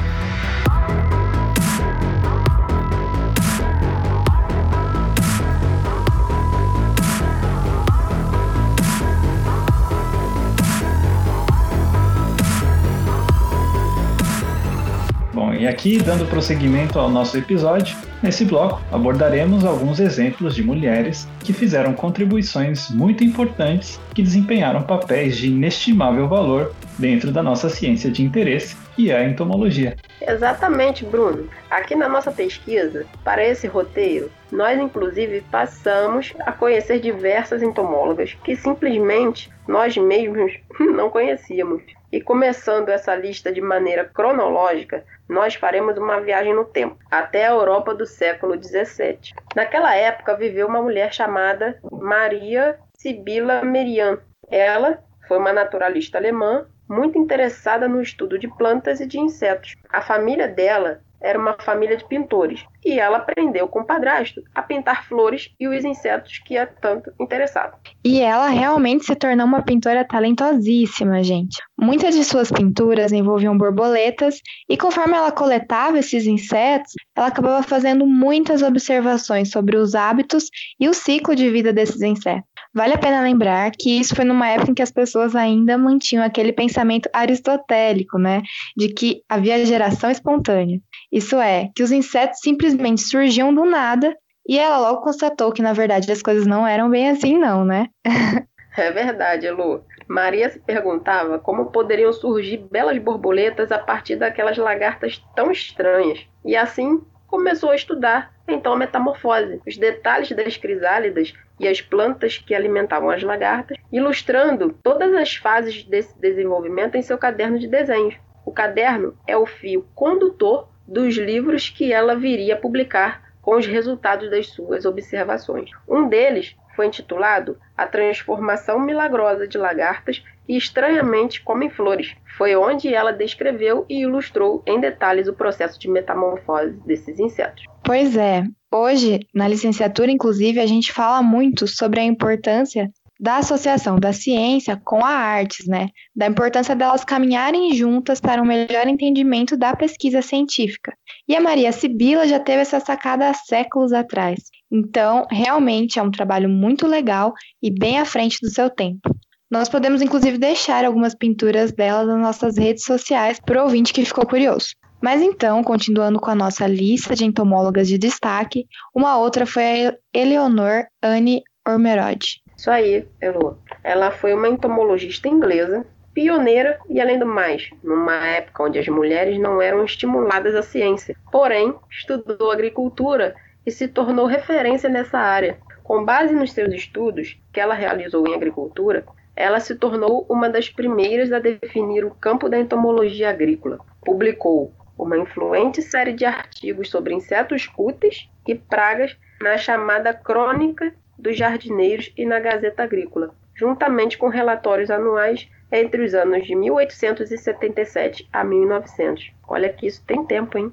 E 15.63 15.67
aqui, 15.67 15.97
dando 15.97 16.25
prosseguimento 16.25 16.99
ao 16.99 17.09
nosso 17.09 17.37
episódio, 17.37 17.95
nesse 18.21 18.43
bloco 18.43 18.81
abordaremos 18.91 19.63
alguns 19.63 19.97
exemplos 19.97 20.55
de 20.55 20.61
mulheres 20.61 21.25
que 21.39 21.53
fizeram 21.53 21.93
contribuições 21.93 22.89
muito 22.89 23.23
importantes 23.23 23.97
que 24.13 24.21
desempenharam 24.21 24.83
papéis 24.83 25.37
de 25.37 25.47
inestimável 25.47 26.27
valor 26.27 26.75
dentro 26.99 27.31
da 27.31 27.41
nossa 27.41 27.69
ciência 27.69 28.11
de 28.11 28.21
interesse, 28.21 28.75
que 28.93 29.09
é 29.09 29.15
a 29.15 29.23
entomologia. 29.23 29.95
Exatamente, 30.19 31.05
Bruno. 31.05 31.47
Aqui 31.71 31.95
na 31.95 32.09
nossa 32.09 32.29
pesquisa, 32.29 33.05
para 33.23 33.47
esse 33.47 33.65
roteiro, 33.65 34.29
nós 34.51 34.77
inclusive 34.77 35.45
passamos 35.49 36.33
a 36.41 36.51
conhecer 36.51 36.99
diversas 36.99 37.63
entomólogas 37.63 38.35
que 38.43 38.57
simplesmente 38.57 39.49
nós 39.65 39.95
mesmos 39.95 40.51
não 40.93 41.09
conhecíamos. 41.09 41.83
E 42.11 42.21
começando 42.21 42.89
essa 42.89 43.15
lista 43.15 43.51
de 43.51 43.59
maneira 43.59 44.03
cronológica, 44.05 45.03
nós 45.27 45.55
faremos 45.55 45.97
uma 45.97 46.19
viagem 46.19 46.53
no 46.53 46.65
tempo, 46.65 46.97
até 47.09 47.45
a 47.45 47.51
Europa 47.51 47.93
do 47.93 48.05
século 48.05 48.61
XVII. 48.61 49.33
Naquela 49.55 49.95
época 49.95 50.35
viveu 50.35 50.67
uma 50.67 50.81
mulher 50.81 51.13
chamada 51.13 51.79
Maria 51.91 52.77
Sibila 52.93 53.63
Merian. 53.63 54.19
Ela 54.49 55.03
foi 55.27 55.37
uma 55.37 55.53
naturalista 55.53 56.17
alemã 56.17 56.67
muito 56.87 57.17
interessada 57.17 57.87
no 57.87 58.01
estudo 58.01 58.37
de 58.37 58.47
plantas 58.47 58.99
e 58.99 59.05
de 59.05 59.19
insetos. 59.19 59.75
A 59.89 60.01
família 60.01 60.47
dela 60.47 61.01
era 61.23 61.39
uma 61.39 61.55
família 61.59 61.95
de 61.95 62.05
pintores 62.05 62.65
e 62.85 62.99
ela 62.99 63.17
aprendeu 63.17 63.67
com 63.67 63.79
o 63.79 63.85
padrasto 63.85 64.41
a 64.53 64.61
pintar 64.61 65.07
flores 65.07 65.49
e 65.59 65.67
os 65.67 65.85
insetos 65.85 66.39
que 66.39 66.57
a 66.57 66.67
tanto 66.67 67.11
interessavam. 67.19 67.79
E 68.03 68.19
ela 68.19 68.49
realmente 68.49 69.05
se 69.05 69.15
tornou 69.15 69.45
uma 69.45 69.63
pintora 69.63 70.05
talentosíssima, 70.05 71.23
gente. 71.23 71.57
Muitas 71.79 72.13
de 72.13 72.23
suas 72.23 72.51
pinturas 72.51 73.11
envolviam 73.11 73.57
borboletas 73.57 74.41
e 74.69 74.75
conforme 74.75 75.15
ela 75.15 75.31
coletava 75.31 75.99
esses 75.99 76.27
insetos, 76.27 76.91
ela 77.15 77.27
acabava 77.27 77.63
fazendo 77.63 78.05
muitas 78.05 78.61
observações 78.61 79.49
sobre 79.49 79.77
os 79.77 79.95
hábitos 79.95 80.45
e 80.79 80.89
o 80.89 80.93
ciclo 80.93 81.35
de 81.35 81.49
vida 81.49 81.71
desses 81.71 82.01
insetos. 82.01 82.53
Vale 82.75 82.93
a 82.95 82.97
pena 82.97 83.21
lembrar 83.21 83.71
que 83.71 83.99
isso 83.99 84.15
foi 84.15 84.25
numa 84.25 84.47
época 84.47 84.71
em 84.71 84.73
que 84.73 84.81
as 84.81 84.89
pessoas 84.89 85.35
ainda 85.35 85.77
mantinham 85.77 86.25
aquele 86.25 86.51
pensamento 86.51 87.07
aristotélico, 87.13 88.17
né, 88.17 88.41
de 88.75 88.89
que 88.89 89.21
havia 89.29 89.63
geração 89.63 90.09
espontânea. 90.09 90.81
Isso 91.13 91.39
é, 91.39 91.69
que 91.75 91.83
os 91.83 91.91
insetos 91.91 92.39
simplesmente 92.39 93.01
surgiam 93.01 93.53
do 93.53 93.65
nada 93.65 94.17
e 94.49 94.57
ela 94.57 94.79
logo 94.79 95.03
constatou 95.03 95.51
que, 95.51 95.61
na 95.61 95.71
verdade, 95.71 96.11
as 96.11 96.23
coisas 96.23 96.47
não 96.47 96.65
eram 96.65 96.89
bem 96.89 97.07
assim, 97.07 97.37
não, 97.37 97.63
né? 97.63 97.87
é 98.75 98.91
verdade, 98.91 99.47
Lu. 99.51 99.85
Maria 100.07 100.49
se 100.49 100.59
perguntava 100.59 101.37
como 101.37 101.67
poderiam 101.67 102.11
surgir 102.11 102.57
belas 102.57 102.97
borboletas 102.97 103.71
a 103.71 103.77
partir 103.77 104.15
daquelas 104.15 104.57
lagartas 104.57 105.23
tão 105.35 105.51
estranhas. 105.51 106.27
E 106.43 106.55
assim 106.55 106.99
começou 107.27 107.69
a 107.69 107.75
estudar 107.75 108.33
então 108.47 108.73
a 108.73 108.77
metamorfose, 108.77 109.61
os 109.67 109.77
detalhes 109.77 110.31
das 110.31 110.57
crisálidas 110.57 111.31
e 111.59 111.67
as 111.67 111.79
plantas 111.79 112.39
que 112.39 112.55
alimentavam 112.55 113.11
as 113.11 113.21
lagartas, 113.21 113.77
ilustrando 113.91 114.75
todas 114.81 115.13
as 115.13 115.35
fases 115.35 115.83
desse 115.83 116.19
desenvolvimento 116.19 116.95
em 116.95 117.03
seu 117.03 117.19
caderno 117.19 117.59
de 117.59 117.67
desenhos. 117.67 118.15
O 118.45 118.51
caderno 118.51 119.15
é 119.27 119.37
o 119.37 119.45
fio 119.45 119.87
condutor 119.95 120.72
dos 120.93 121.15
livros 121.17 121.69
que 121.69 121.91
ela 121.91 122.15
viria 122.15 122.53
a 122.53 122.57
publicar 122.57 123.33
com 123.41 123.57
os 123.57 123.65
resultados 123.65 124.29
das 124.29 124.47
suas 124.47 124.85
observações. 124.85 125.71
Um 125.89 126.07
deles 126.07 126.55
foi 126.75 126.87
intitulado 126.87 127.57
A 127.75 127.87
Transformação 127.87 128.79
Milagrosa 128.79 129.47
de 129.47 129.57
Lagartas 129.57 130.23
que 130.45 130.55
estranhamente 130.55 131.41
comem 131.41 131.69
flores. 131.69 132.15
Foi 132.37 132.55
onde 132.55 132.93
ela 132.93 133.11
descreveu 133.11 133.85
e 133.89 134.01
ilustrou 134.01 134.61
em 134.67 134.79
detalhes 134.79 135.27
o 135.27 135.33
processo 135.33 135.79
de 135.79 135.89
metamorfose 135.89 136.79
desses 136.85 137.19
insetos. 137.19 137.63
Pois 137.83 138.15
é, 138.15 138.43
hoje, 138.71 139.19
na 139.33 139.47
licenciatura, 139.47 140.11
inclusive, 140.11 140.59
a 140.59 140.65
gente 140.65 140.91
fala 140.91 141.21
muito 141.21 141.67
sobre 141.67 141.99
a 141.99 142.03
importância 142.03 142.89
da 143.23 143.37
associação 143.37 143.95
da 143.95 144.11
ciência 144.11 144.75
com 144.83 144.97
a 144.97 145.07
artes, 145.07 145.65
né? 145.65 145.87
Da 146.13 146.27
importância 146.27 146.75
delas 146.75 147.05
caminharem 147.05 147.73
juntas 147.73 148.19
para 148.19 148.41
um 148.41 148.45
melhor 148.45 148.85
entendimento 148.85 149.55
da 149.55 149.73
pesquisa 149.73 150.21
científica. 150.21 150.93
E 151.25 151.33
a 151.33 151.39
Maria 151.39 151.71
Sibila 151.71 152.27
já 152.27 152.37
teve 152.37 152.63
essa 152.63 152.81
sacada 152.81 153.29
há 153.29 153.33
séculos 153.33 153.93
atrás. 153.93 154.41
Então, 154.69 155.25
realmente 155.31 155.97
é 155.97 156.03
um 156.03 156.11
trabalho 156.11 156.49
muito 156.49 156.85
legal 156.85 157.31
e 157.61 157.71
bem 157.71 157.97
à 157.97 158.03
frente 158.03 158.39
do 158.41 158.49
seu 158.49 158.69
tempo. 158.69 159.09
Nós 159.49 159.69
podemos, 159.69 160.01
inclusive, 160.01 160.37
deixar 160.37 160.83
algumas 160.83 161.15
pinturas 161.15 161.71
dela 161.71 162.03
nas 162.03 162.21
nossas 162.21 162.57
redes 162.57 162.83
sociais 162.83 163.39
para 163.39 163.61
o 163.61 163.63
ouvinte 163.63 163.93
que 163.93 164.03
ficou 164.03 164.25
curioso. 164.25 164.71
Mas 165.01 165.21
então, 165.21 165.63
continuando 165.63 166.19
com 166.19 166.29
a 166.29 166.35
nossa 166.35 166.67
lista 166.67 167.15
de 167.15 167.23
entomólogas 167.23 167.87
de 167.87 167.97
destaque, 167.97 168.65
uma 168.93 169.17
outra 169.17 169.45
foi 169.45 169.87
a 169.87 169.95
Eleonor 170.13 170.87
Anne 171.01 171.41
Ormerod. 171.65 172.42
Isso 172.63 172.71
aí, 172.71 173.05
Elo. 173.19 173.59
Ela 173.83 174.09
foi 174.09 174.33
uma 174.33 174.47
entomologista 174.47 175.27
inglesa, 175.27 175.85
pioneira 176.13 176.79
e, 176.87 177.01
além 177.01 177.19
do 177.19 177.25
mais, 177.25 177.69
numa 177.83 178.25
época 178.25 178.63
onde 178.63 178.79
as 178.79 178.87
mulheres 178.87 179.37
não 179.37 179.61
eram 179.61 179.83
estimuladas 179.83 180.55
à 180.55 180.63
ciência. 180.63 181.13
Porém, 181.29 181.75
estudou 181.91 182.51
agricultura 182.51 183.35
e 183.65 183.69
se 183.69 183.89
tornou 183.89 184.25
referência 184.27 184.89
nessa 184.89 185.19
área. 185.19 185.57
Com 185.83 186.05
base 186.05 186.33
nos 186.33 186.53
seus 186.53 186.73
estudos 186.73 187.37
que 187.51 187.59
ela 187.59 187.73
realizou 187.73 188.25
em 188.25 188.33
agricultura, 188.33 189.05
ela 189.35 189.59
se 189.59 189.75
tornou 189.75 190.25
uma 190.29 190.47
das 190.47 190.69
primeiras 190.69 191.33
a 191.33 191.39
definir 191.39 192.05
o 192.05 192.15
campo 192.15 192.47
da 192.47 192.57
entomologia 192.57 193.29
agrícola. 193.29 193.77
Publicou 194.05 194.71
uma 194.97 195.17
influente 195.17 195.81
série 195.81 196.13
de 196.13 196.23
artigos 196.23 196.89
sobre 196.89 197.13
insetos 197.13 197.69
úteis 197.77 198.29
e 198.47 198.55
pragas 198.55 199.17
na 199.41 199.57
chamada 199.57 200.13
Crônica 200.13 200.93
dos 201.23 201.37
Jardineiros 201.37 202.11
e 202.17 202.25
na 202.25 202.39
Gazeta 202.39 202.83
Agrícola, 202.83 203.33
juntamente 203.55 204.17
com 204.17 204.27
relatórios 204.27 204.91
anuais 204.91 205.47
entre 205.71 206.03
os 206.03 206.13
anos 206.13 206.45
de 206.45 206.53
1877 206.53 208.27
a 208.31 208.43
1900. 208.43 209.31
Olha 209.47 209.73
que 209.73 209.87
isso 209.87 210.03
tem 210.05 210.23
tempo, 210.25 210.57
hein? 210.57 210.71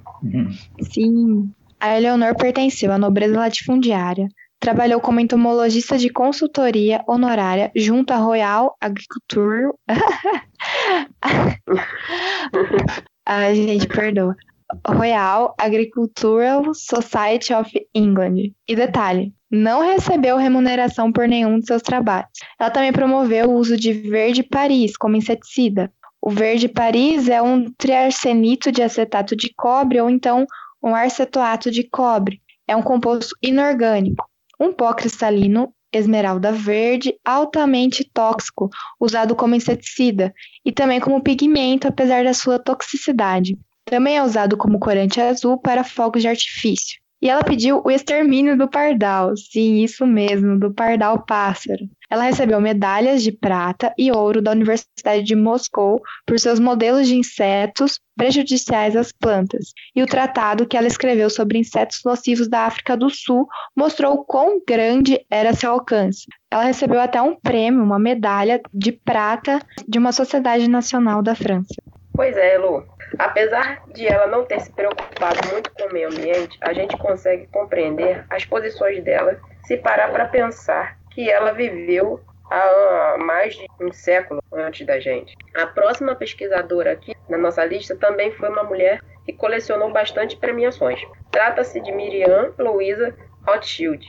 Sim. 0.81 1.51
A 1.79 1.97
Eleonor 1.97 2.37
pertenceu 2.37 2.93
à 2.93 2.99
nobreza 2.99 3.39
latifundiária, 3.39 4.29
Trabalhou 4.61 5.01
como 5.01 5.21
entomologista 5.21 5.97
de 5.97 6.11
consultoria 6.11 7.03
honorária 7.09 7.73
junto 7.75 8.13
à 8.13 8.19
Royal 8.19 8.77
Agriculture. 8.79 9.73
Ai, 13.25 13.55
gente, 13.55 13.89
perdoa. 13.89 14.37
Royal 14.87 15.55
Agricultural 15.59 16.73
Society 16.75 17.53
of 17.53 17.71
England. 17.95 18.53
E 18.69 18.77
detalhe, 18.77 19.33
não 19.51 19.83
recebeu 19.83 20.37
remuneração 20.37 21.13
por 21.13 21.27
nenhum 21.27 21.59
de 21.59 21.67
seus 21.67 21.83
trabalhos. 21.83 22.31
Ela 22.59 22.71
também 22.71 22.93
promoveu 22.93 23.51
o 23.51 23.55
uso 23.55 23.77
de 23.77 23.93
verde 23.93 24.43
Paris 24.43 24.97
como 24.97 25.17
inseticida. 25.17 25.93
O 26.23 26.31
verde 26.31 26.69
Paris 26.69 27.29
é 27.29 27.41
um 27.41 27.71
triarsenito 27.73 28.71
de 28.71 28.83
acetato 28.83 29.35
de 29.35 29.53
cobre 29.57 30.01
ou 30.01 30.11
então 30.11 30.47
um 30.83 30.95
arcetoato 30.95 31.71
de 31.71 31.83
cobre. 31.83 32.41
É 32.69 32.77
um 32.77 32.83
composto 32.83 33.35
inorgânico 33.43 34.31
um 34.61 34.73
pó 34.73 34.93
cristalino 34.93 35.75
esmeralda 35.93 36.53
verde 36.53 37.19
altamente 37.25 38.09
tóxico, 38.13 38.69
usado 39.01 39.35
como 39.35 39.57
inseticida 39.57 40.33
e 40.65 40.71
também 40.71 41.01
como 41.01 41.23
pigmento, 41.23 41.89
apesar 41.89 42.23
da 42.23 42.35
sua 42.35 42.61
toxicidade. 42.61 43.59
Também 43.91 44.19
é 44.19 44.23
usado 44.23 44.57
como 44.57 44.79
corante 44.79 45.21
azul 45.21 45.59
para 45.59 45.83
fogos 45.83 46.23
de 46.23 46.29
artifício. 46.29 47.01
E 47.21 47.29
ela 47.29 47.43
pediu 47.43 47.83
o 47.85 47.91
extermínio 47.91 48.57
do 48.57 48.69
pardal. 48.69 49.37
Sim, 49.37 49.83
isso 49.83 50.07
mesmo, 50.07 50.57
do 50.57 50.73
pardal 50.73 51.25
pássaro. 51.27 51.85
Ela 52.09 52.23
recebeu 52.23 52.61
medalhas 52.61 53.21
de 53.21 53.33
prata 53.33 53.93
e 53.99 54.13
ouro 54.13 54.41
da 54.41 54.53
Universidade 54.53 55.25
de 55.25 55.35
Moscou 55.35 56.01
por 56.25 56.39
seus 56.39 56.61
modelos 56.61 57.09
de 57.09 57.17
insetos 57.17 57.99
prejudiciais 58.17 58.95
às 58.95 59.11
plantas. 59.11 59.73
E 59.95 60.05
o 60.05 60.07
tratado 60.07 60.69
que 60.69 60.77
ela 60.77 60.87
escreveu 60.87 61.29
sobre 61.29 61.59
insetos 61.59 62.01
nocivos 62.05 62.47
da 62.47 62.61
África 62.61 62.97
do 62.97 63.11
Sul 63.11 63.49
mostrou 63.77 64.25
quão 64.25 64.63
grande 64.65 65.19
era 65.29 65.53
seu 65.53 65.73
alcance. 65.73 66.27
Ela 66.49 66.63
recebeu 66.63 67.01
até 67.01 67.21
um 67.21 67.35
prêmio, 67.35 67.83
uma 67.83 67.99
medalha 67.99 68.61
de 68.73 68.93
prata 68.93 69.61
de 69.87 69.99
uma 69.99 70.13
sociedade 70.13 70.69
nacional 70.69 71.25
da 71.25 71.35
França. 71.35 71.75
Pois 72.15 72.37
é, 72.37 72.57
Lu. 72.57 72.85
Apesar 73.19 73.83
de 73.89 74.07
ela 74.07 74.27
não 74.27 74.45
ter 74.45 74.61
se 74.61 74.73
preocupado 74.73 75.39
muito 75.53 75.71
com 75.73 75.85
o 75.85 75.93
meio 75.93 76.09
ambiente, 76.09 76.59
a 76.61 76.73
gente 76.73 76.97
consegue 76.97 77.47
compreender 77.49 78.25
as 78.31 78.45
posições 78.45 79.03
dela 79.03 79.39
se 79.65 79.77
parar 79.77 80.11
para 80.11 80.27
pensar 80.27 80.99
que 81.11 81.31
ela 81.31 81.53
viveu 81.53 82.21
há 82.51 83.17
mais 83.19 83.55
de 83.55 83.67
um 83.81 83.93
século 83.93 84.43
antes 84.53 84.87
da 84.87 84.99
gente. 84.99 85.37
A 85.55 85.67
próxima 85.67 86.15
pesquisadora 86.15 86.93
aqui 86.93 87.15
na 87.29 87.39
nossa 87.39 87.65
lista 87.65 87.97
também 87.97 88.33
foi 88.33 88.49
uma 88.49 88.65
mulher 88.65 89.01
que 89.25 89.33
colecionou 89.33 89.93
bastante 89.93 90.37
premiações. 90.37 91.01
Trata-se 91.31 91.81
de 91.81 91.93
Miriam 91.93 92.53
Louisa 92.59 93.15
Rothschild, 93.47 94.05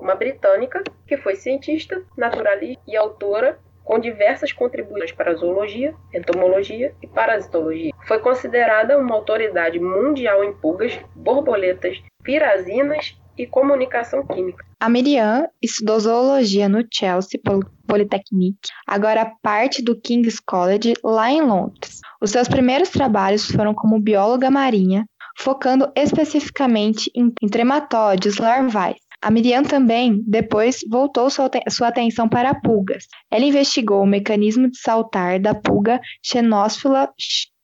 uma 0.00 0.14
britânica 0.14 0.82
que 1.06 1.16
foi 1.16 1.36
cientista, 1.36 2.02
naturalista 2.16 2.82
e 2.86 2.96
autora 2.96 3.58
com 3.86 4.00
diversas 4.00 4.52
contribuições 4.52 5.12
para 5.12 5.34
zoologia, 5.34 5.94
entomologia 6.12 6.92
e 7.00 7.06
parasitologia. 7.06 7.92
Foi 8.06 8.18
considerada 8.18 8.98
uma 8.98 9.14
autoridade 9.14 9.78
mundial 9.78 10.42
em 10.42 10.52
pulgas, 10.52 10.98
borboletas, 11.14 12.02
pirazinas 12.22 13.16
e 13.38 13.46
comunicação 13.46 14.26
química. 14.26 14.64
A 14.80 14.88
Miriam 14.88 15.48
estudou 15.62 16.00
zoologia 16.00 16.68
no 16.68 16.84
Chelsea 16.92 17.40
Polytechnic, 17.86 18.58
agora 18.86 19.32
parte 19.40 19.82
do 19.82 19.98
King's 19.98 20.40
College, 20.40 20.94
lá 21.04 21.30
em 21.30 21.42
Londres. 21.42 22.00
Os 22.20 22.30
seus 22.30 22.48
primeiros 22.48 22.90
trabalhos 22.90 23.48
foram 23.50 23.72
como 23.72 24.00
bióloga 24.00 24.50
marinha, 24.50 25.06
focando 25.38 25.92
especificamente 25.94 27.10
em 27.14 27.30
trematóides 27.48 28.38
larvais. 28.38 29.05
A 29.22 29.30
Miriam 29.30 29.62
também, 29.62 30.22
depois, 30.26 30.80
voltou 30.88 31.28
sua, 31.30 31.50
sua 31.68 31.88
atenção 31.88 32.28
para 32.28 32.54
pulgas. 32.54 33.06
Ela 33.30 33.44
investigou 33.44 34.02
o 34.02 34.06
mecanismo 34.06 34.70
de 34.70 34.78
saltar 34.78 35.40
da 35.40 35.54
pulga 35.54 36.00
Xenophila 36.22 37.10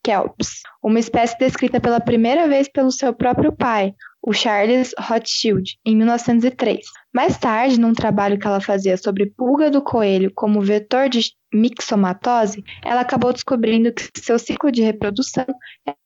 kelps, 0.03 0.63
uma 0.83 0.99
espécie 0.99 1.39
descrita 1.39 1.81
pela 1.81 2.01
primeira 2.01 2.49
vez 2.49 2.69
pelo 2.69 2.91
seu 2.91 3.15
próprio 3.15 3.53
pai, 3.53 3.95
o 4.21 4.33
Charles 4.33 4.93
Rothschild, 4.99 5.79
em 5.85 5.97
1903. 5.97 6.81
Mais 7.13 7.39
tarde, 7.39 7.79
num 7.79 7.93
trabalho 7.93 8.39
que 8.39 8.47
ela 8.47 8.61
fazia 8.61 8.97
sobre 8.97 9.27
pulga 9.27 9.71
do 9.71 9.83
coelho 9.83 10.33
como 10.35 10.61
vetor 10.61 11.09
de 11.09 11.33
mixomatose, 11.53 12.65
ela 12.85 13.01
acabou 13.01 13.33
descobrindo 13.33 13.93
que 13.93 14.09
seu 14.21 14.39
ciclo 14.39 14.73
de 14.73 14.83
reprodução 14.83 15.47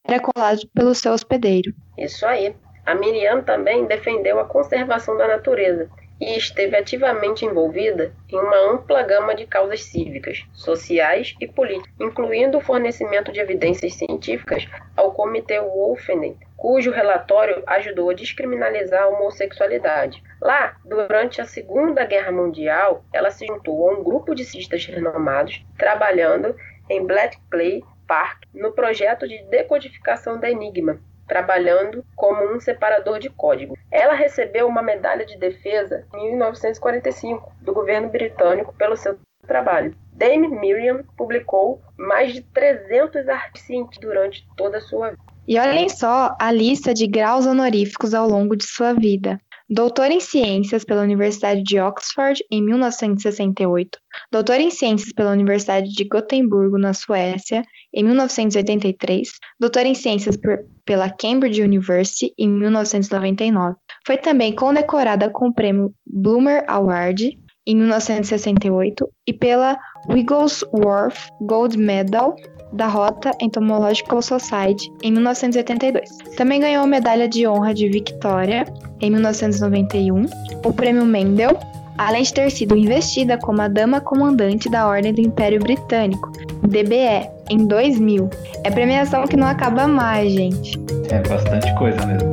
era 0.05 0.19
colado 0.19 0.67
pelo 0.73 0.93
seu 0.93 1.13
hospedeiro. 1.13 1.73
Isso 1.97 2.25
aí. 2.25 2.55
A 2.87 2.95
Miriam 2.95 3.41
também 3.41 3.85
defendeu 3.85 4.39
a 4.39 4.45
conservação 4.45 5.17
da 5.17 5.27
natureza 5.27 5.89
e 6.21 6.37
esteve 6.37 6.73
ativamente 6.77 7.43
envolvida 7.43 8.13
em 8.31 8.37
uma 8.37 8.55
ampla 8.71 9.03
gama 9.03 9.35
de 9.35 9.45
causas 9.45 9.83
cívicas, 9.83 10.45
sociais 10.53 11.35
e 11.41 11.45
políticas, 11.45 11.93
incluindo 11.99 12.57
o 12.57 12.61
fornecimento 12.61 13.29
de 13.29 13.41
evidências 13.41 13.93
científicas 13.95 14.65
ao 14.95 15.11
Comitê 15.11 15.59
Wolfenden, 15.59 16.37
cujo 16.55 16.89
relatório 16.89 17.61
ajudou 17.67 18.09
a 18.09 18.13
descriminalizar 18.13 19.03
a 19.03 19.07
homossexualidade. 19.09 20.23
Lá, 20.41 20.77
durante 20.85 21.41
a 21.41 21.45
Segunda 21.45 22.05
Guerra 22.05 22.31
Mundial, 22.31 23.03
ela 23.11 23.31
se 23.31 23.45
juntou 23.45 23.89
a 23.89 23.95
um 23.95 24.01
grupo 24.01 24.33
de 24.33 24.45
cientistas 24.45 24.85
renomados 24.85 25.61
trabalhando 25.77 26.55
em 26.89 27.05
Bletchley 27.05 27.83
Park 28.07 28.43
no 28.53 28.71
projeto 28.71 29.27
de 29.27 29.43
decodificação 29.49 30.39
da 30.39 30.49
Enigma, 30.49 31.01
trabalhando 31.27 32.03
como 32.15 32.55
um 32.55 32.59
separador 32.59 33.19
de 33.19 33.29
código. 33.29 33.77
Ela 33.91 34.13
recebeu 34.13 34.67
uma 34.67 34.81
medalha 34.81 35.25
de 35.25 35.37
defesa 35.37 36.05
em 36.13 36.29
1945 36.29 37.51
do 37.61 37.73
governo 37.73 38.09
britânico 38.09 38.73
pelo 38.73 38.95
seu 38.95 39.17
trabalho. 39.45 39.95
Dame 40.13 40.47
Miriam 40.47 41.03
publicou 41.15 41.81
mais 41.97 42.33
de 42.33 42.41
300 42.41 43.27
artigos 43.29 43.97
durante 43.99 44.47
toda 44.55 44.77
a 44.77 44.81
sua 44.81 45.11
vida. 45.11 45.21
E 45.47 45.57
olhem 45.57 45.87
só 45.87 46.35
a 46.39 46.51
lista 46.51 46.93
de 46.93 47.07
graus 47.07 47.45
honoríficos 47.45 48.13
ao 48.13 48.27
longo 48.27 48.55
de 48.55 48.65
sua 48.65 48.93
vida. 48.93 49.39
Doutor 49.69 50.11
em 50.11 50.21
Ciências 50.21 50.85
pela 50.85 51.01
Universidade 51.01 51.61
de 51.61 51.77
Oxford 51.77 52.41
em 52.49 52.63
1968, 52.63 53.99
doutor 54.31 54.61
em 54.61 54.71
Ciências 54.71 55.11
pela 55.11 55.31
Universidade 55.31 55.89
de 55.89 56.05
Gotemburgo, 56.05 56.77
na 56.77 56.93
Suécia, 56.93 57.63
em 57.93 58.01
1983, 58.01 59.27
doutor 59.59 59.85
em 59.85 59.93
Ciências 59.93 60.37
pela 60.85 61.09
Cambridge 61.09 61.61
University 61.61 62.33
em 62.37 62.47
1999. 62.47 63.75
Foi 64.05 64.17
também 64.17 64.55
condecorada 64.55 65.29
com 65.29 65.49
o 65.49 65.53
prêmio 65.53 65.93
Bloomer 66.05 66.63
Award 66.65 67.37
em 67.67 67.75
1968 67.75 69.07
e 69.27 69.33
pela 69.33 69.77
Wigglesworth 70.09 71.29
Gold 71.41 71.77
Medal 71.77 72.35
da 72.71 72.87
Rota 72.87 73.31
Entomological 73.41 74.21
Society 74.21 74.91
em 75.03 75.11
1982. 75.11 76.09
Também 76.35 76.61
ganhou 76.61 76.83
a 76.83 76.87
medalha 76.87 77.27
de 77.27 77.45
honra 77.47 77.73
de 77.73 77.89
Victoria 77.89 78.65
em 79.01 79.11
1991, 79.11 80.25
o 80.65 80.73
prêmio 80.73 81.05
Mendel, 81.05 81.57
além 81.97 82.23
de 82.23 82.33
ter 82.33 82.49
sido 82.51 82.75
investida 82.77 83.37
como 83.37 83.61
a 83.61 83.67
Dama 83.67 83.99
Comandante 84.01 84.69
da 84.69 84.87
Ordem 84.87 85.13
do 85.13 85.21
Império 85.21 85.59
Britânico, 85.59 86.31
DBE, 86.63 87.29
em 87.49 87.65
2000. 87.65 88.29
É 88.63 88.71
premiação 88.71 89.25
que 89.25 89.37
não 89.37 89.47
acaba 89.47 89.87
mais, 89.87 90.31
gente. 90.31 90.79
É 91.09 91.19
bastante 91.27 91.73
coisa 91.75 92.05
mesmo. 92.05 92.31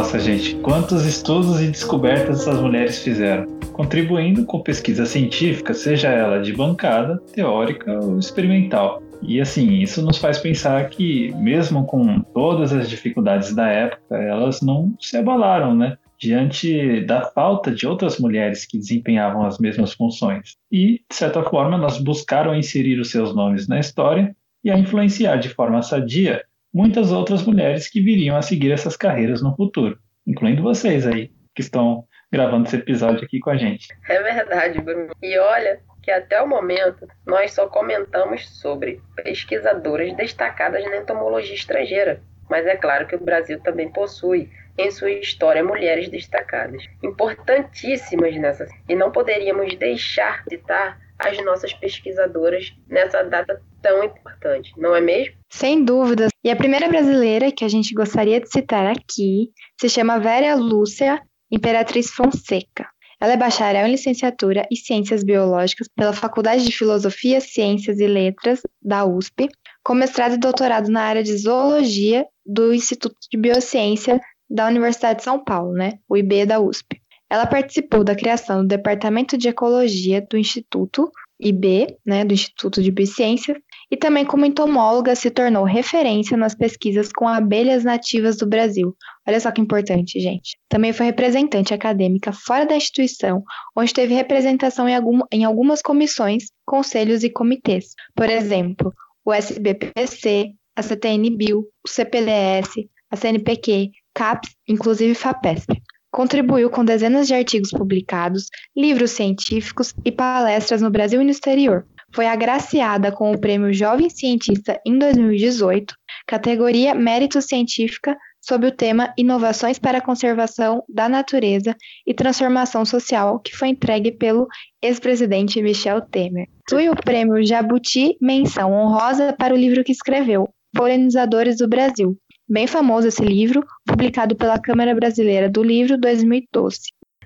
Nossa, 0.00 0.18
gente, 0.18 0.54
quantos 0.56 1.04
estudos 1.04 1.60
e 1.60 1.66
descobertas 1.68 2.40
essas 2.40 2.58
mulheres 2.58 3.02
fizeram, 3.04 3.44
contribuindo 3.74 4.46
com 4.46 4.62
pesquisa 4.62 5.04
científica, 5.04 5.74
seja 5.74 6.08
ela 6.08 6.40
de 6.40 6.54
bancada, 6.54 7.18
teórica 7.34 8.00
ou 8.00 8.18
experimental. 8.18 9.02
E 9.20 9.38
assim, 9.42 9.74
isso 9.74 10.00
nos 10.00 10.16
faz 10.16 10.38
pensar 10.38 10.88
que, 10.88 11.34
mesmo 11.34 11.84
com 11.84 12.22
todas 12.32 12.72
as 12.72 12.88
dificuldades 12.88 13.54
da 13.54 13.68
época, 13.68 14.16
elas 14.16 14.62
não 14.62 14.94
se 14.98 15.18
abalaram, 15.18 15.76
né? 15.76 15.98
Diante 16.18 17.02
da 17.02 17.26
falta 17.26 17.70
de 17.70 17.86
outras 17.86 18.18
mulheres 18.18 18.64
que 18.64 18.78
desempenhavam 18.78 19.44
as 19.44 19.58
mesmas 19.58 19.92
funções. 19.92 20.56
E, 20.72 21.02
de 21.10 21.14
certa 21.14 21.42
forma, 21.42 21.76
elas 21.76 21.98
buscaram 21.98 22.54
inserir 22.54 22.98
os 22.98 23.10
seus 23.10 23.34
nomes 23.34 23.68
na 23.68 23.78
história 23.78 24.34
e 24.64 24.70
a 24.70 24.78
influenciar 24.78 25.36
de 25.36 25.50
forma 25.50 25.82
sadia 25.82 26.42
muitas 26.72 27.12
outras 27.12 27.42
mulheres 27.42 27.88
que 27.88 28.00
viriam 28.00 28.36
a 28.36 28.42
seguir 28.42 28.72
essas 28.72 28.96
carreiras 28.96 29.42
no 29.42 29.54
futuro, 29.54 29.98
incluindo 30.26 30.62
vocês 30.62 31.06
aí, 31.06 31.30
que 31.54 31.62
estão 31.62 32.04
gravando 32.32 32.66
esse 32.66 32.76
episódio 32.76 33.24
aqui 33.24 33.40
com 33.40 33.50
a 33.50 33.56
gente. 33.56 33.88
É 34.08 34.22
verdade, 34.22 34.80
Bruno. 34.80 35.12
E 35.20 35.36
olha 35.38 35.80
que 36.02 36.10
até 36.10 36.40
o 36.40 36.48
momento 36.48 37.06
nós 37.26 37.52
só 37.52 37.66
comentamos 37.66 38.48
sobre 38.60 39.00
pesquisadoras 39.16 40.14
destacadas 40.16 40.84
na 40.84 40.98
entomologia 40.98 41.54
estrangeira. 41.54 42.22
Mas 42.48 42.66
é 42.66 42.76
claro 42.76 43.06
que 43.06 43.14
o 43.14 43.24
Brasil 43.24 43.60
também 43.60 43.90
possui 43.90 44.50
em 44.78 44.90
sua 44.90 45.10
história 45.10 45.62
mulheres 45.62 46.08
destacadas, 46.08 46.84
importantíssimas 47.02 48.34
nessa. 48.36 48.66
E 48.88 48.94
não 48.94 49.10
poderíamos 49.12 49.74
deixar 49.76 50.42
de 50.44 50.56
citar 50.56 50.98
as 51.20 51.44
nossas 51.44 51.72
pesquisadoras 51.74 52.74
nessa 52.88 53.22
data 53.22 53.60
tão 53.82 54.02
importante, 54.02 54.72
não 54.76 54.94
é 54.94 55.00
mesmo? 55.00 55.34
Sem 55.50 55.84
dúvidas. 55.84 56.30
E 56.42 56.50
a 56.50 56.56
primeira 56.56 56.88
brasileira 56.88 57.52
que 57.52 57.64
a 57.64 57.68
gente 57.68 57.92
gostaria 57.94 58.40
de 58.40 58.50
citar 58.50 58.86
aqui 58.86 59.50
se 59.78 59.88
chama 59.88 60.18
Vera 60.18 60.54
Lúcia 60.54 61.20
Imperatriz 61.50 62.10
Fonseca. 62.10 62.88
Ela 63.20 63.34
é 63.34 63.36
bacharel 63.36 63.86
em 63.86 63.90
licenciatura 63.90 64.66
e 64.70 64.76
ciências 64.76 65.22
biológicas 65.22 65.88
pela 65.94 66.14
Faculdade 66.14 66.64
de 66.64 66.72
Filosofia, 66.72 67.38
Ciências 67.40 68.00
e 68.00 68.06
Letras 68.06 68.62
da 68.80 69.04
USP, 69.04 69.48
com 69.84 69.94
mestrado 69.94 70.34
e 70.34 70.38
doutorado 70.38 70.90
na 70.90 71.02
área 71.02 71.22
de 71.22 71.36
zoologia 71.36 72.26
do 72.46 72.72
Instituto 72.72 73.16
de 73.30 73.36
Biociência 73.36 74.18
da 74.48 74.66
Universidade 74.66 75.18
de 75.18 75.24
São 75.24 75.42
Paulo, 75.42 75.74
né? 75.74 75.98
O 76.08 76.16
IB 76.16 76.46
da 76.46 76.60
USP. 76.60 77.00
Ela 77.30 77.46
participou 77.46 78.02
da 78.02 78.16
criação 78.16 78.62
do 78.62 78.68
Departamento 78.68 79.38
de 79.38 79.48
Ecologia 79.48 80.20
do 80.28 80.36
Instituto 80.36 81.10
IB, 81.40 81.96
né, 82.04 82.24
do 82.24 82.34
Instituto 82.34 82.82
de 82.82 82.90
Biociências, 82.90 83.56
e 83.90 83.96
também 83.96 84.24
como 84.24 84.44
entomóloga 84.44 85.14
se 85.14 85.30
tornou 85.30 85.64
referência 85.64 86.36
nas 86.36 86.54
pesquisas 86.54 87.10
com 87.12 87.26
abelhas 87.26 87.82
nativas 87.82 88.36
do 88.36 88.46
Brasil. 88.46 88.94
Olha 89.26 89.40
só 89.40 89.50
que 89.50 89.60
importante, 89.60 90.20
gente. 90.20 90.58
Também 90.68 90.92
foi 90.92 91.06
representante 91.06 91.72
acadêmica 91.72 92.32
fora 92.32 92.66
da 92.66 92.76
instituição, 92.76 93.42
onde 93.76 93.92
teve 93.92 94.14
representação 94.14 94.88
em, 94.88 94.94
algum, 94.94 95.20
em 95.32 95.44
algumas 95.44 95.80
comissões, 95.80 96.44
conselhos 96.64 97.24
e 97.24 97.30
comitês. 97.30 97.94
Por 98.14 98.28
exemplo, 98.28 98.92
o 99.24 99.32
SBPC, 99.32 100.52
a 100.76 100.82
CTN-BIL, 100.82 101.58
o 101.58 101.88
CPDS, 101.88 102.86
a 103.10 103.16
CNPq, 103.16 103.90
CAPES, 104.14 104.50
inclusive 104.68 105.14
FAPESP. 105.14 105.80
Contribuiu 106.10 106.68
com 106.70 106.84
dezenas 106.84 107.28
de 107.28 107.34
artigos 107.34 107.70
publicados, 107.70 108.46
livros 108.76 109.12
científicos 109.12 109.94
e 110.04 110.10
palestras 110.10 110.82
no 110.82 110.90
Brasil 110.90 111.20
e 111.20 111.24
no 111.24 111.30
exterior. 111.30 111.86
Foi 112.12 112.26
agraciada 112.26 113.12
com 113.12 113.30
o 113.30 113.38
Prêmio 113.38 113.72
Jovem 113.72 114.10
Cientista 114.10 114.80
em 114.84 114.98
2018, 114.98 115.94
categoria 116.26 116.94
Mérito 116.94 117.40
Científica 117.40 118.16
sobre 118.40 118.68
o 118.68 118.72
tema 118.72 119.12
Inovações 119.16 119.78
para 119.78 119.98
a 119.98 120.00
Conservação 120.00 120.82
da 120.88 121.08
Natureza 121.08 121.76
e 122.06 122.12
Transformação 122.12 122.84
Social, 122.84 123.38
que 123.38 123.54
foi 123.54 123.68
entregue 123.68 124.10
pelo 124.10 124.48
ex-presidente 124.82 125.62
Michel 125.62 126.00
Temer. 126.00 126.48
Possui 126.68 126.88
o 126.88 126.96
prêmio 126.96 127.44
Jabuti 127.44 128.16
Menção 128.20 128.72
Honrosa 128.72 129.32
para 129.38 129.54
o 129.54 129.56
livro 129.56 129.84
que 129.84 129.92
escreveu, 129.92 130.48
Polinizadores 130.74 131.58
do 131.58 131.68
Brasil. 131.68 132.18
Bem 132.52 132.66
famoso 132.66 133.06
esse 133.06 133.22
livro, 133.22 133.64
publicado 133.86 134.34
pela 134.34 134.60
Câmara 134.60 134.92
Brasileira 134.92 135.48
do 135.48 135.62
Livro 135.62 135.96
2012. 135.96 136.80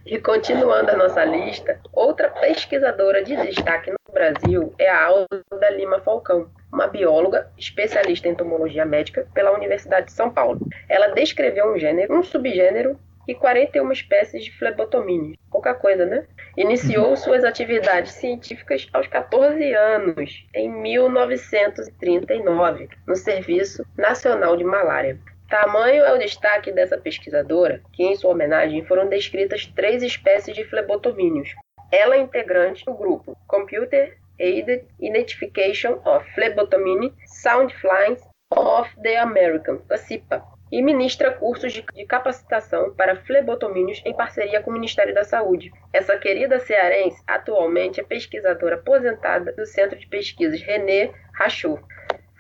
E 0.05 0.19
continuando 0.19 0.91
a 0.91 0.97
nossa 0.99 1.25
lista, 1.25 1.81
outra 1.95 2.29
pesquisadora 2.29 3.25
de 3.25 3.35
destaque 3.35 3.91
no 3.91 3.97
Brasil 4.13 4.75
é 4.79 4.87
a 4.87 5.03
Alda 5.07 5.71
Lima 5.75 5.99
Falcão, 6.01 6.51
uma 6.71 6.87
bióloga 6.89 7.51
especialista 7.57 8.29
em 8.29 8.33
entomologia 8.33 8.85
médica 8.85 9.27
pela 9.33 9.53
Universidade 9.53 10.09
de 10.09 10.13
São 10.13 10.31
Paulo. 10.31 10.61
Ela 10.91 11.15
descreveu 11.15 11.73
um 11.73 11.79
gênero, 11.79 12.19
um 12.19 12.23
subgênero 12.23 13.01
e 13.27 13.35
41 13.35 13.91
espécies 13.93 14.45
de 14.45 14.53
flebotomíneos. 14.53 15.37
Pouca 15.51 15.75
coisa, 15.75 16.07
né? 16.07 16.27
Iniciou 16.57 17.11
uhum. 17.11 17.17
suas 17.17 17.45
atividades 17.45 18.13
científicas 18.13 18.89
aos 18.93 19.07
14 19.07 19.73
anos, 19.73 20.47
em 20.55 20.71
1939, 20.71 22.89
no 23.07 23.17
Serviço 23.17 23.87
Nacional 23.97 24.57
de 24.57 24.65
Malária. 24.65 25.19
Tamanho 25.49 26.03
é 26.03 26.13
o 26.13 26.19
destaque 26.19 26.73
dessa 26.73 26.99
pesquisadora, 26.99 27.81
que 27.93 28.03
em 28.03 28.17
sua 28.17 28.31
homenagem 28.31 28.85
foram 28.85 29.09
descritas 29.09 29.67
três 29.67 30.03
espécies 30.03 30.55
de 30.55 30.65
flebotomíneos. 30.65 31.51
Ela 31.93 32.17
é 32.17 32.21
integrante 32.21 32.85
do 32.85 32.95
grupo 32.95 33.37
Computer 33.47 34.17
Aided 34.41 34.85
Identification 34.99 36.01
of 36.05 36.29
Phlebotomine 36.35 37.15
Soundflies 37.27 38.21
of 38.51 38.91
the 39.03 39.17
American, 39.17 39.81
a 39.91 39.97
CIPA, 39.97 40.43
e 40.75 40.83
ministra 40.83 41.31
cursos 41.31 41.73
de, 41.73 41.85
capacitação 42.05 42.93
para 42.97 43.15
flebotomínios 43.15 44.03
em 44.05 44.13
parceria 44.13 44.61
com 44.61 44.71
o 44.71 44.75
Ministério 44.75 45.15
da 45.15 45.23
Saúde. 45.23 45.71
Essa 45.93 46.19
querida 46.19 46.59
cearense 46.59 47.23
atualmente 47.29 48.01
é 48.01 48.03
pesquisadora 48.03 48.75
aposentada 48.75 49.53
do 49.53 49.65
Centro 49.65 49.97
de 49.97 50.09
Pesquisas 50.09 50.61
René 50.61 51.13
Rachou, 51.33 51.79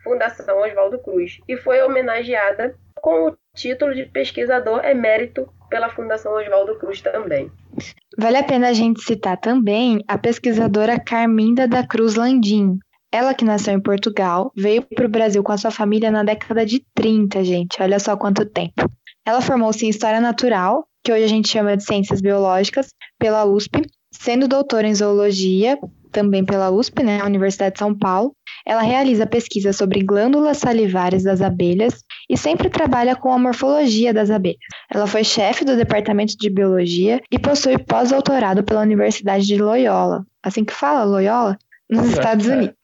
Fundação 0.02 0.60
Oswaldo 0.62 0.98
Cruz, 0.98 1.38
e 1.48 1.56
foi 1.56 1.80
homenageada 1.80 2.74
com 2.96 3.28
o 3.28 3.36
título 3.54 3.94
de 3.94 4.06
pesquisador 4.06 4.84
emérito 4.84 5.48
pela 5.70 5.88
Fundação 5.88 6.32
Oswaldo 6.32 6.76
Cruz 6.76 7.00
também. 7.00 7.52
Vale 8.18 8.38
a 8.38 8.42
pena 8.42 8.70
a 8.70 8.72
gente 8.72 9.00
citar 9.02 9.38
também 9.38 10.02
a 10.08 10.18
pesquisadora 10.18 10.98
Carminda 10.98 11.68
da 11.68 11.86
Cruz 11.86 12.16
Landim. 12.16 12.80
Ela 13.14 13.32
que 13.32 13.44
nasceu 13.44 13.72
em 13.72 13.80
Portugal, 13.80 14.50
veio 14.56 14.82
para 14.82 15.06
o 15.06 15.08
Brasil 15.08 15.40
com 15.40 15.52
a 15.52 15.56
sua 15.56 15.70
família 15.70 16.10
na 16.10 16.24
década 16.24 16.66
de 16.66 16.84
30, 16.96 17.44
gente. 17.44 17.80
Olha 17.80 18.00
só 18.00 18.16
quanto 18.16 18.44
tempo. 18.44 18.90
Ela 19.24 19.40
formou-se 19.40 19.86
em 19.86 19.88
História 19.88 20.20
Natural, 20.20 20.84
que 21.00 21.12
hoje 21.12 21.22
a 21.22 21.28
gente 21.28 21.48
chama 21.48 21.76
de 21.76 21.84
Ciências 21.84 22.20
Biológicas, 22.20 22.88
pela 23.16 23.44
USP, 23.44 23.82
sendo 24.10 24.48
doutora 24.48 24.88
em 24.88 24.94
Zoologia, 24.96 25.78
também 26.10 26.44
pela 26.44 26.72
USP, 26.72 27.04
né, 27.04 27.22
Universidade 27.22 27.74
de 27.74 27.78
São 27.78 27.96
Paulo, 27.96 28.34
ela 28.66 28.82
realiza 28.82 29.26
pesquisa 29.28 29.72
sobre 29.72 30.02
glândulas 30.02 30.58
salivares 30.58 31.22
das 31.22 31.40
abelhas 31.40 32.02
e 32.28 32.36
sempre 32.36 32.68
trabalha 32.68 33.14
com 33.14 33.30
a 33.30 33.38
morfologia 33.38 34.12
das 34.12 34.28
abelhas. 34.28 34.58
Ela 34.92 35.06
foi 35.06 35.22
chefe 35.22 35.64
do 35.64 35.76
departamento 35.76 36.34
de 36.36 36.50
biologia 36.50 37.20
e 37.30 37.38
possui 37.38 37.78
pós-doutorado 37.78 38.64
pela 38.64 38.80
Universidade 38.80 39.46
de 39.46 39.56
Loyola. 39.56 40.26
Assim 40.42 40.64
que 40.64 40.72
fala, 40.72 41.04
Loyola? 41.04 41.56
Nos 41.90 42.06
Estados 42.08 42.46
Unidos. 42.46 42.76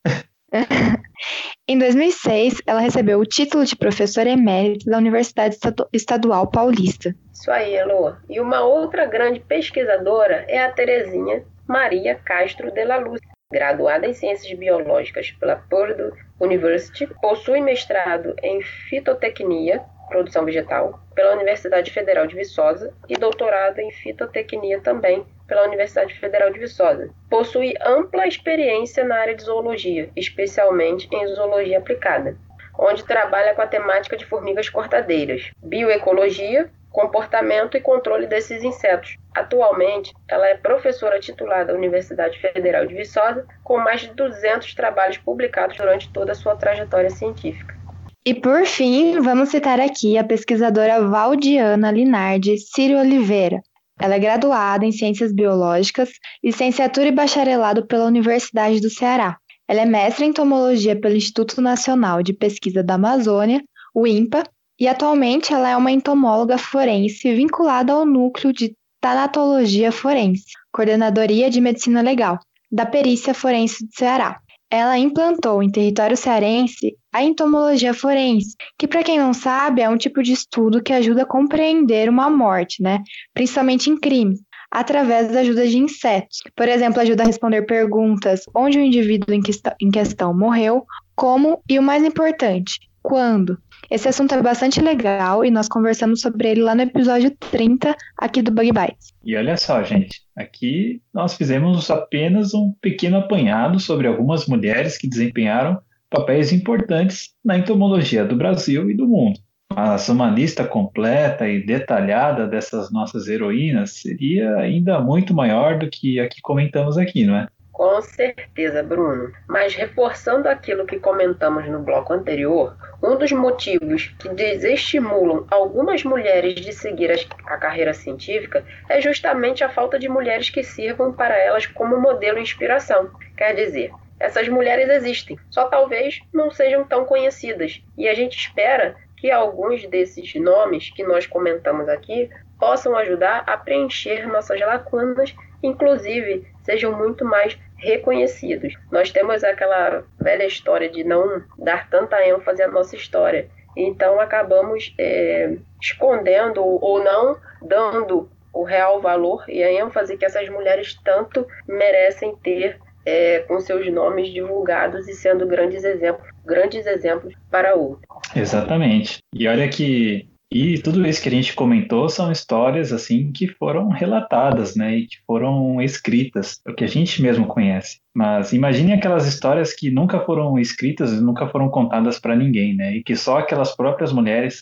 em 1.69 1.79
2006, 1.79 2.63
ela 2.67 2.81
recebeu 2.81 3.21
o 3.21 3.27
título 3.27 3.65
de 3.65 3.77
professora 3.77 4.29
emérita 4.29 4.91
da 4.91 4.99
Universidade 4.99 5.57
Estadual 5.93 6.51
Paulista. 6.51 7.15
Isso 7.33 7.51
aí, 7.51 7.75
Elô. 7.75 8.15
E 8.29 8.41
uma 8.41 8.61
outra 8.63 9.07
grande 9.07 9.41
pesquisadora 9.41 10.45
é 10.49 10.63
a 10.63 10.71
Terezinha 10.71 11.45
Maria 11.67 12.17
Castro 12.17 12.73
de 12.73 12.85
la 12.85 12.97
Luz, 12.97 13.21
Graduada 13.53 14.07
em 14.07 14.15
Ciências 14.15 14.57
Biológicas 14.57 15.33
pela 15.33 15.57
Purdue 15.57 16.13
University, 16.41 17.07
possui 17.21 17.61
mestrado 17.61 18.35
em 18.43 18.63
Fitotecnia, 18.63 19.83
produção 20.11 20.45
vegetal, 20.45 21.01
pela 21.15 21.33
Universidade 21.33 21.91
Federal 21.91 22.27
de 22.27 22.37
Viçosa 22.37 22.93
e 23.09 23.15
doutorado 23.15 23.79
em 23.79 23.91
Fitotecnia 23.91 24.81
também 24.81 25.25
pela 25.49 25.65
Universidade 25.65 26.13
Federal 26.21 26.51
de 26.51 26.59
Viçosa. 26.59 27.09
Possui 27.31 27.75
ampla 27.81 28.27
experiência 28.27 29.05
na 29.05 29.17
área 29.17 29.35
de 29.35 29.43
zoologia, 29.43 30.11
especialmente 30.15 31.09
em 31.11 31.27
zoologia 31.29 31.79
aplicada, 31.79 32.37
onde 32.79 33.05
trabalha 33.05 33.55
com 33.55 33.63
a 33.63 33.67
temática 33.67 34.17
de 34.17 34.27
formigas 34.27 34.69
cortadeiras, 34.69 35.51
bioecologia, 35.63 36.71
comportamento 36.91 37.77
e 37.77 37.81
controle 37.81 38.27
desses 38.27 38.63
insetos. 38.63 39.17
Atualmente, 39.35 40.13
ela 40.29 40.49
é 40.49 40.57
professora 40.57 41.21
titular 41.21 41.65
da 41.65 41.73
Universidade 41.73 42.39
Federal 42.39 42.87
de 42.87 42.95
Viçosa, 42.95 43.47
com 43.63 43.79
mais 43.79 44.01
de 44.01 44.15
200 44.15 44.75
trabalhos 44.75 45.19
publicados 45.19 45.77
durante 45.77 46.13
toda 46.13 46.33
a 46.33 46.35
sua 46.35 46.57
trajetória 46.57 47.11
científica. 47.11 47.80
E 48.23 48.35
por 48.35 48.67
fim, 48.67 49.19
vamos 49.21 49.49
citar 49.49 49.81
aqui 49.81 50.19
a 50.19 50.25
pesquisadora 50.25 51.09
Valdiana 51.09 51.91
Linardi 51.91 52.59
Círio 52.59 52.99
Oliveira. 52.99 53.63
Ela 53.99 54.17
é 54.17 54.19
graduada 54.19 54.85
em 54.85 54.93
Ciências 54.93 55.33
Biológicas, 55.33 56.11
licenciatura 56.45 57.09
e 57.09 57.13
bacharelado 57.13 57.87
pela 57.87 58.05
Universidade 58.05 58.79
do 58.79 58.91
Ceará. 58.91 59.39
Ela 59.67 59.81
é 59.81 59.87
mestre 59.87 60.27
em 60.27 60.29
entomologia 60.29 61.01
pelo 61.01 61.17
Instituto 61.17 61.63
Nacional 61.63 62.23
de 62.23 62.35
Pesquisa 62.35 62.83
da 62.83 62.95
Amazônia, 62.95 63.63
o 63.95 64.07
INPA, 64.07 64.45
e 64.79 64.87
atualmente 64.87 65.55
ela 65.55 65.71
é 65.71 65.77
uma 65.77 65.91
entomóloga 65.91 66.59
forense 66.59 67.33
vinculada 67.35 67.95
ao 67.95 68.05
núcleo 68.05 68.53
de 68.53 68.77
tanatologia 69.01 69.91
forense, 69.91 70.45
coordenadoria 70.71 71.49
de 71.49 71.61
medicina 71.61 72.03
legal, 72.03 72.39
da 72.71 72.85
perícia 72.85 73.33
forense 73.33 73.87
do 73.87 73.95
Ceará. 73.95 74.39
Ela 74.71 74.97
implantou 74.97 75.63
em 75.63 75.71
território 75.71 76.17
cearense 76.17 76.97
a 77.13 77.23
entomologia 77.25 77.93
forense, 77.93 78.55
que 78.79 78.87
para 78.87 79.03
quem 79.03 79.19
não 79.19 79.35
sabe 79.35 79.83
é 79.83 79.89
um 79.89 79.97
tipo 79.97 80.23
de 80.23 80.33
estudo 80.33 80.83
que 80.83 80.93
ajuda 80.93 81.23
a 81.23 81.27
compreender 81.27 82.09
uma 82.09 82.31
morte, 82.31 82.81
né, 82.81 83.03
principalmente 83.35 83.91
em 83.91 83.99
crimes, 83.99 84.41
através 84.71 85.33
da 85.33 85.41
ajuda 85.41 85.67
de 85.67 85.77
insetos. 85.77 86.39
Por 86.55 86.69
exemplo, 86.69 87.01
ajuda 87.01 87.25
a 87.25 87.27
responder 87.27 87.63
perguntas 87.63 88.43
onde 88.55 88.79
o 88.79 88.83
indivíduo 88.83 89.35
em 89.35 89.91
questão 89.91 90.33
morreu, 90.33 90.85
como 91.17 91.61
e 91.69 91.77
o 91.77 91.83
mais 91.83 92.05
importante, 92.05 92.79
quando. 93.03 93.59
Esse 93.91 94.07
assunto 94.07 94.33
é 94.33 94.41
bastante 94.41 94.81
legal 94.81 95.45
e 95.45 95.51
nós 95.51 95.67
conversamos 95.67 96.21
sobre 96.21 96.49
ele 96.49 96.63
lá 96.63 96.77
no 96.77 96.83
episódio 96.83 97.29
30 97.51 97.97
aqui 98.17 98.41
do 98.41 98.53
Bug 98.53 98.71
Bites. 98.71 99.13
E 99.25 99.37
olha 99.37 99.57
só, 99.57 99.83
gente, 99.83 100.23
aqui 100.37 101.03
nós 101.13 101.35
fizemos 101.35 101.91
apenas 101.91 102.55
um 102.55 102.73
pequeno 102.81 103.17
apanhado 103.17 103.81
sobre 103.81 104.07
algumas 104.07 104.47
mulheres 104.47 104.97
que 104.97 105.09
desempenharam 105.09 105.81
papéis 106.09 106.53
importantes 106.53 107.31
na 107.45 107.59
entomologia 107.59 108.25
do 108.25 108.37
Brasil 108.37 108.89
e 108.89 108.97
do 108.97 109.09
mundo. 109.09 109.41
Mas 109.75 110.09
uma 110.09 110.31
lista 110.31 110.65
completa 110.65 111.49
e 111.49 111.67
detalhada 111.67 112.47
dessas 112.47 112.93
nossas 112.93 113.27
heroínas 113.27 113.95
seria 113.95 114.55
ainda 114.57 115.01
muito 115.01 115.35
maior 115.35 115.81
do 115.81 115.91
que 115.91 116.21
a 116.21 116.29
que 116.29 116.41
comentamos 116.41 116.97
aqui, 116.97 117.25
não 117.27 117.35
é? 117.37 117.49
Com 117.81 118.03
certeza, 118.03 118.83
Bruno. 118.83 119.33
Mas 119.49 119.75
reforçando 119.75 120.51
aquilo 120.51 120.85
que 120.85 121.01
comentamos 121.01 121.67
no 121.67 121.79
bloco 121.79 122.13
anterior, 122.13 122.77
um 123.03 123.17
dos 123.17 123.33
motivos 123.33 124.15
que 124.19 124.29
desestimulam 124.29 125.47
algumas 125.51 126.05
mulheres 126.05 126.57
de 126.57 126.75
seguir 126.75 127.11
a 127.47 127.57
carreira 127.57 127.95
científica 127.95 128.63
é 128.87 129.01
justamente 129.01 129.65
a 129.65 129.71
falta 129.71 129.99
de 129.99 130.11
mulheres 130.11 130.51
que 130.51 130.63
sirvam 130.63 131.11
para 131.11 131.35
elas 131.35 131.65
como 131.65 131.99
modelo 131.99 132.37
e 132.37 132.43
inspiração. 132.43 133.11
Quer 133.35 133.55
dizer, 133.55 133.91
essas 134.19 134.47
mulheres 134.47 134.91
existem, 134.91 135.39
só 135.51 135.65
talvez 135.65 136.21
não 136.35 136.51
sejam 136.51 136.85
tão 136.85 137.07
conhecidas. 137.07 137.83
E 137.97 138.11
a 138.11 138.13
gente 138.13 138.37
espera 138.37 138.95
que 139.17 139.31
alguns 139.31 139.87
desses 139.87 140.35
nomes 140.35 140.91
que 140.91 141.03
nós 141.03 141.27
comentamos 141.27 141.89
aqui 141.89 142.29
possam 142.59 142.95
ajudar 142.95 143.43
a 143.47 143.57
preencher 143.57 144.29
nossas 144.29 144.61
lacunas, 144.61 145.35
inclusive 145.63 146.47
sejam 146.63 146.97
muito 146.97 147.25
mais 147.25 147.59
reconhecidos. 147.81 148.75
Nós 148.91 149.11
temos 149.11 149.43
aquela 149.43 150.05
velha 150.21 150.47
história 150.47 150.89
de 150.89 151.03
não 151.03 151.43
dar 151.59 151.89
tanta 151.89 152.25
ênfase 152.27 152.63
à 152.63 152.69
nossa 152.69 152.95
história. 152.95 153.49
Então 153.77 154.21
acabamos 154.21 154.95
é, 154.99 155.57
escondendo 155.81 156.63
ou 156.63 157.03
não 157.03 157.37
dando 157.63 158.29
o 158.53 158.65
real 158.65 159.01
valor 159.01 159.45
e 159.49 159.63
a 159.63 159.73
ênfase 159.73 160.17
que 160.17 160.25
essas 160.25 160.49
mulheres 160.49 160.99
tanto 161.05 161.47
merecem 161.69 162.35
ter 162.37 162.79
é, 163.07 163.41
com 163.41 163.61
seus 163.61 163.91
nomes 163.93 164.29
divulgados 164.29 165.09
e 165.09 165.15
sendo 165.15 165.47
grandes 165.47 165.85
exemplos, 165.85 166.29
grandes 166.45 166.87
exemplos 166.87 167.35
para 167.51 167.75
outros. 167.75 168.05
Exatamente. 168.35 169.19
E 169.33 169.49
olha 169.49 169.69
que 169.69 170.29
e 170.53 170.79
tudo 170.79 171.07
isso 171.07 171.23
que 171.23 171.29
a 171.29 171.33
gente 171.33 171.55
comentou 171.55 172.09
são 172.09 172.33
histórias 172.33 172.93
assim 172.93 173.31
que 173.31 173.47
foram 173.47 173.89
relatadas, 173.89 174.75
né, 174.75 174.97
e 174.97 175.07
que 175.07 175.17
foram 175.27 175.81
escritas, 175.81 176.61
o 176.67 176.75
que 176.75 176.85
a 176.85 176.89
gente 176.89 177.23
mesmo 177.23 177.47
conhece. 177.47 178.01
Mas 178.15 178.53
imagine 178.53 178.93
aquelas 178.93 179.27
histórias 179.27 179.73
que 179.73 179.91
nunca 179.91 180.19
foram 180.21 180.59
escritas 180.59 181.13
e 181.13 181.21
nunca 181.21 181.47
foram 181.49 181.69
contadas 181.69 182.19
para 182.19 182.35
ninguém, 182.35 182.75
né, 182.75 182.97
e 182.97 183.03
que 183.03 183.15
só 183.15 183.39
aquelas 183.39 183.77
próprias 183.77 184.13
mulheres 184.13 184.61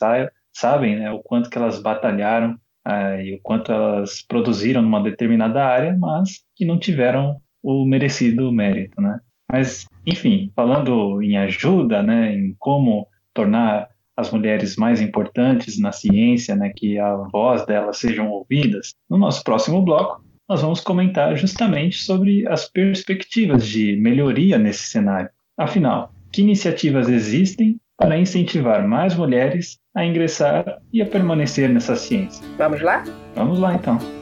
sabem 0.52 0.96
né, 0.96 1.10
o 1.10 1.20
quanto 1.20 1.48
que 1.48 1.56
elas 1.56 1.80
batalharam 1.80 2.58
uh, 2.86 3.20
e 3.22 3.34
o 3.34 3.40
quanto 3.42 3.72
elas 3.72 4.22
produziram 4.22 4.82
numa 4.82 5.02
determinada 5.02 5.64
área, 5.64 5.96
mas 5.96 6.44
que 6.54 6.64
não 6.64 6.78
tiveram 6.78 7.40
o 7.62 7.84
merecido 7.84 8.52
mérito, 8.52 9.00
né? 9.00 9.20
Mas, 9.50 9.86
enfim, 10.06 10.52
falando 10.54 11.22
em 11.22 11.38
ajuda, 11.38 12.02
né, 12.02 12.34
em 12.34 12.54
como 12.58 13.08
tornar 13.32 13.88
as 14.18 14.32
mulheres 14.32 14.74
mais 14.74 15.00
importantes 15.00 15.78
na 15.78 15.92
ciência, 15.92 16.56
né, 16.56 16.72
que 16.74 16.98
a 16.98 17.14
voz 17.32 17.64
delas 17.64 17.98
sejam 17.98 18.28
ouvidas, 18.28 18.94
no 19.08 19.16
nosso 19.16 19.44
próximo 19.44 19.80
bloco 19.80 20.20
nós 20.48 20.62
vamos 20.62 20.80
comentar 20.80 21.36
justamente 21.36 21.98
sobre 21.98 22.48
as 22.48 22.66
perspectivas 22.68 23.66
de 23.66 23.96
melhoria 23.96 24.56
nesse 24.56 24.84
cenário. 24.84 25.28
Afinal, 25.58 26.10
que 26.32 26.40
iniciativas 26.40 27.08
existem 27.08 27.78
para 27.98 28.18
incentivar 28.18 28.86
mais 28.88 29.14
mulheres 29.14 29.78
a 29.94 30.04
ingressar 30.04 30.78
e 30.92 31.02
a 31.02 31.06
permanecer 31.06 31.68
nessa 31.68 31.94
ciência? 31.96 32.42
Vamos 32.56 32.80
lá? 32.80 33.04
Vamos 33.34 33.58
lá 33.58 33.74
então. 33.74 34.17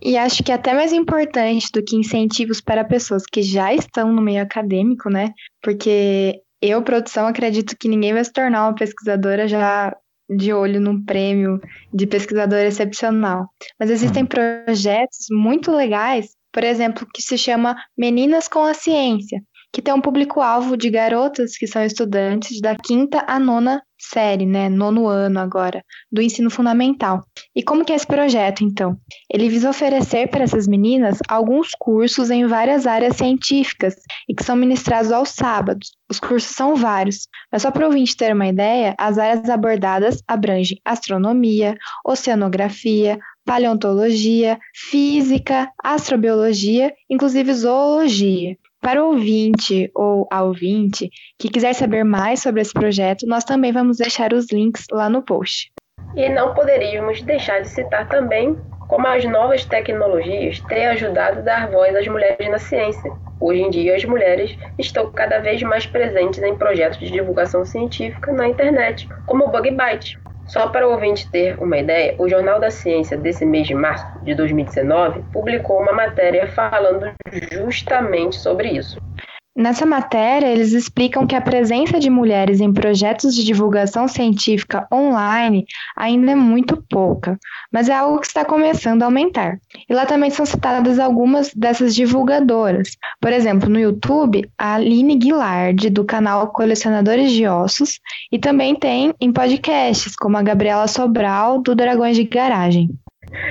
e 0.00 0.16
acho 0.16 0.42
que 0.42 0.50
é 0.50 0.54
até 0.54 0.72
mais 0.72 0.92
importante 0.92 1.68
do 1.72 1.84
que 1.84 1.94
incentivos 1.94 2.60
para 2.60 2.84
pessoas 2.84 3.24
que 3.30 3.42
já 3.42 3.74
estão 3.74 4.10
no 4.10 4.22
meio 4.22 4.42
acadêmico, 4.42 5.10
né? 5.10 5.34
Porque 5.62 6.40
eu, 6.62 6.82
produção, 6.82 7.26
acredito 7.26 7.76
que 7.78 7.88
ninguém 7.88 8.14
vai 8.14 8.24
se 8.24 8.32
tornar 8.32 8.66
uma 8.66 8.74
pesquisadora 8.74 9.46
já 9.46 9.94
de 10.28 10.52
olho 10.52 10.80
num 10.80 11.02
prêmio 11.04 11.60
de 11.92 12.06
pesquisador 12.06 12.60
excepcional. 12.60 13.46
Mas 13.78 13.90
existem 13.90 14.22
uhum. 14.22 14.28
projetos 14.28 15.26
muito 15.30 15.70
legais, 15.70 16.28
por 16.52 16.64
exemplo, 16.64 17.06
que 17.12 17.22
se 17.22 17.36
chama 17.36 17.76
Meninas 17.96 18.48
com 18.48 18.64
a 18.64 18.74
Ciência, 18.74 19.42
que 19.72 19.82
tem 19.82 19.92
um 19.92 20.00
público-alvo 20.00 20.76
de 20.76 20.88
garotas 20.88 21.56
que 21.56 21.66
são 21.66 21.84
estudantes 21.84 22.60
da 22.60 22.76
quinta 22.76 23.24
a 23.26 23.38
nona 23.38 23.82
série, 24.10 24.46
né, 24.46 24.68
nono 24.68 25.06
ano 25.06 25.38
agora, 25.40 25.82
do 26.10 26.20
ensino 26.20 26.50
fundamental. 26.50 27.22
E 27.54 27.62
como 27.62 27.84
que 27.84 27.92
é 27.92 27.96
esse 27.96 28.06
projeto, 28.06 28.64
então? 28.64 28.96
Ele 29.32 29.48
visa 29.48 29.70
oferecer 29.70 30.28
para 30.28 30.44
essas 30.44 30.66
meninas 30.66 31.18
alguns 31.28 31.70
cursos 31.78 32.30
em 32.30 32.46
várias 32.46 32.86
áreas 32.86 33.16
científicas 33.16 33.94
e 34.28 34.34
que 34.34 34.44
são 34.44 34.56
ministrados 34.56 35.12
aos 35.12 35.30
sábados. 35.30 35.92
Os 36.10 36.20
cursos 36.20 36.54
são 36.54 36.76
vários, 36.76 37.28
mas 37.50 37.62
só 37.62 37.70
para 37.70 37.84
o 37.84 37.86
ouvinte 37.86 38.16
ter 38.16 38.32
uma 38.32 38.46
ideia, 38.46 38.94
as 38.98 39.18
áreas 39.18 39.48
abordadas 39.48 40.22
abrangem 40.28 40.78
astronomia, 40.84 41.76
oceanografia, 42.04 43.18
paleontologia, 43.44 44.58
física, 44.74 45.70
astrobiologia, 45.82 46.92
inclusive 47.10 47.52
zoologia. 47.54 48.56
Para 48.84 49.02
o 49.02 49.12
ouvinte 49.12 49.90
ou 49.94 50.28
a 50.30 50.42
ouvinte 50.42 51.08
que 51.38 51.48
quiser 51.48 51.72
saber 51.72 52.04
mais 52.04 52.42
sobre 52.42 52.60
esse 52.60 52.74
projeto, 52.74 53.26
nós 53.26 53.42
também 53.42 53.72
vamos 53.72 53.96
deixar 53.96 54.34
os 54.34 54.52
links 54.52 54.84
lá 54.92 55.08
no 55.08 55.22
post. 55.22 55.72
E 56.14 56.28
não 56.28 56.52
poderíamos 56.52 57.22
deixar 57.22 57.62
de 57.62 57.68
citar 57.70 58.06
também 58.10 58.54
como 58.86 59.06
as 59.06 59.24
novas 59.24 59.64
tecnologias 59.64 60.60
têm 60.68 60.84
ajudado 60.88 61.38
a 61.38 61.42
dar 61.42 61.70
voz 61.70 61.96
às 61.96 62.06
mulheres 62.06 62.46
na 62.50 62.58
ciência. 62.58 63.10
Hoje 63.40 63.62
em 63.62 63.70
dia, 63.70 63.96
as 63.96 64.04
mulheres 64.04 64.54
estão 64.78 65.10
cada 65.10 65.38
vez 65.38 65.62
mais 65.62 65.86
presentes 65.86 66.42
em 66.42 66.54
projetos 66.54 66.98
de 66.98 67.10
divulgação 67.10 67.64
científica 67.64 68.34
na 68.34 68.46
internet, 68.46 69.08
como 69.26 69.46
o 69.46 69.48
Bug 69.48 69.70
Byte, 69.70 70.18
só 70.46 70.68
para 70.68 70.86
o 70.86 70.92
ouvinte 70.92 71.30
ter 71.30 71.58
uma 71.58 71.78
ideia, 71.78 72.14
o 72.18 72.28
Jornal 72.28 72.60
da 72.60 72.70
Ciência 72.70 73.16
desse 73.16 73.44
mês 73.44 73.66
de 73.66 73.74
março 73.74 74.06
de 74.22 74.34
2019 74.34 75.22
publicou 75.32 75.80
uma 75.80 75.92
matéria 75.92 76.46
falando 76.48 77.12
justamente 77.52 78.36
sobre 78.36 78.68
isso. 78.68 78.98
Nessa 79.56 79.86
matéria, 79.86 80.48
eles 80.48 80.72
explicam 80.72 81.28
que 81.28 81.36
a 81.36 81.40
presença 81.40 82.00
de 82.00 82.10
mulheres 82.10 82.60
em 82.60 82.72
projetos 82.72 83.36
de 83.36 83.44
divulgação 83.44 84.08
científica 84.08 84.84
online 84.92 85.64
ainda 85.96 86.32
é 86.32 86.34
muito 86.34 86.82
pouca, 86.90 87.38
mas 87.72 87.88
é 87.88 87.94
algo 87.94 88.18
que 88.18 88.26
está 88.26 88.44
começando 88.44 89.02
a 89.02 89.04
aumentar. 89.04 89.58
E 89.88 89.94
lá 89.94 90.06
também 90.06 90.28
são 90.28 90.44
citadas 90.44 90.98
algumas 90.98 91.54
dessas 91.54 91.94
divulgadoras. 91.94 92.96
Por 93.20 93.32
exemplo, 93.32 93.68
no 93.68 93.78
YouTube, 93.78 94.50
a 94.58 94.74
Aline 94.74 95.14
Guilard, 95.14 95.88
do 95.88 96.04
canal 96.04 96.48
Colecionadores 96.48 97.30
de 97.30 97.46
Ossos, 97.46 98.00
e 98.32 98.40
também 98.40 98.74
tem 98.74 99.14
em 99.20 99.32
podcasts, 99.32 100.16
como 100.16 100.36
a 100.36 100.42
Gabriela 100.42 100.88
Sobral, 100.88 101.62
do 101.62 101.76
Dragões 101.76 102.16
de 102.16 102.24
Garagem. 102.24 102.90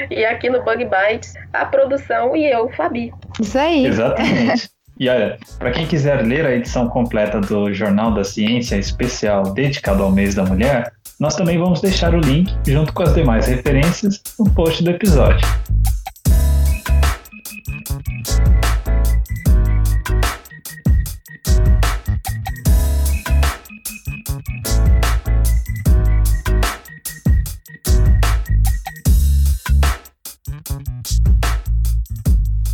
E 0.10 0.26
aqui 0.26 0.50
no 0.50 0.63
Bug 0.63 0.86
Bites, 0.86 1.34
a 1.54 1.66
produção 1.66 2.36
e 2.36 2.46
eu, 2.46 2.70
Fabi. 2.72 3.13
Isso 3.39 3.58
aí. 3.58 3.86
Exatamente. 3.86 4.70
E 4.99 5.10
olha, 5.10 5.38
para 5.58 5.71
quem 5.71 5.88
quiser 5.88 6.23
ler 6.23 6.45
a 6.45 6.56
edição 6.56 6.88
completa 6.88 7.41
do 7.41 7.73
Jornal 7.73 8.13
da 8.13 8.23
Ciência 8.23 8.75
especial 8.75 9.53
dedicado 9.53 10.03
ao 10.03 10.12
mês 10.12 10.36
da 10.36 10.43
mulher, 10.43 10.93
nós 11.19 11.36
também 11.36 11.58
vamos 11.58 11.82
deixar 11.82 12.13
o 12.13 12.19
link 12.19 12.53
junto 12.65 12.93
com 12.93 13.03
as 13.03 13.13
demais 13.13 13.47
referências 13.47 14.21
no 14.38 14.49
post 14.51 14.84
do 14.84 14.91
episódio. 14.91 15.47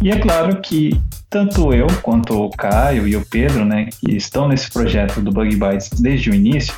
E 0.09 0.11
é 0.11 0.17
claro 0.17 0.59
que 0.59 0.99
tanto 1.29 1.71
eu 1.71 1.85
quanto 2.01 2.33
o 2.33 2.49
Caio 2.49 3.07
e 3.07 3.15
o 3.15 3.23
Pedro, 3.23 3.63
né, 3.63 3.85
que 3.85 4.17
estão 4.17 4.47
nesse 4.47 4.67
projeto 4.67 5.21
do 5.21 5.29
Bug 5.29 5.55
Bites 5.55 6.01
desde 6.01 6.31
o 6.31 6.33
início, 6.33 6.73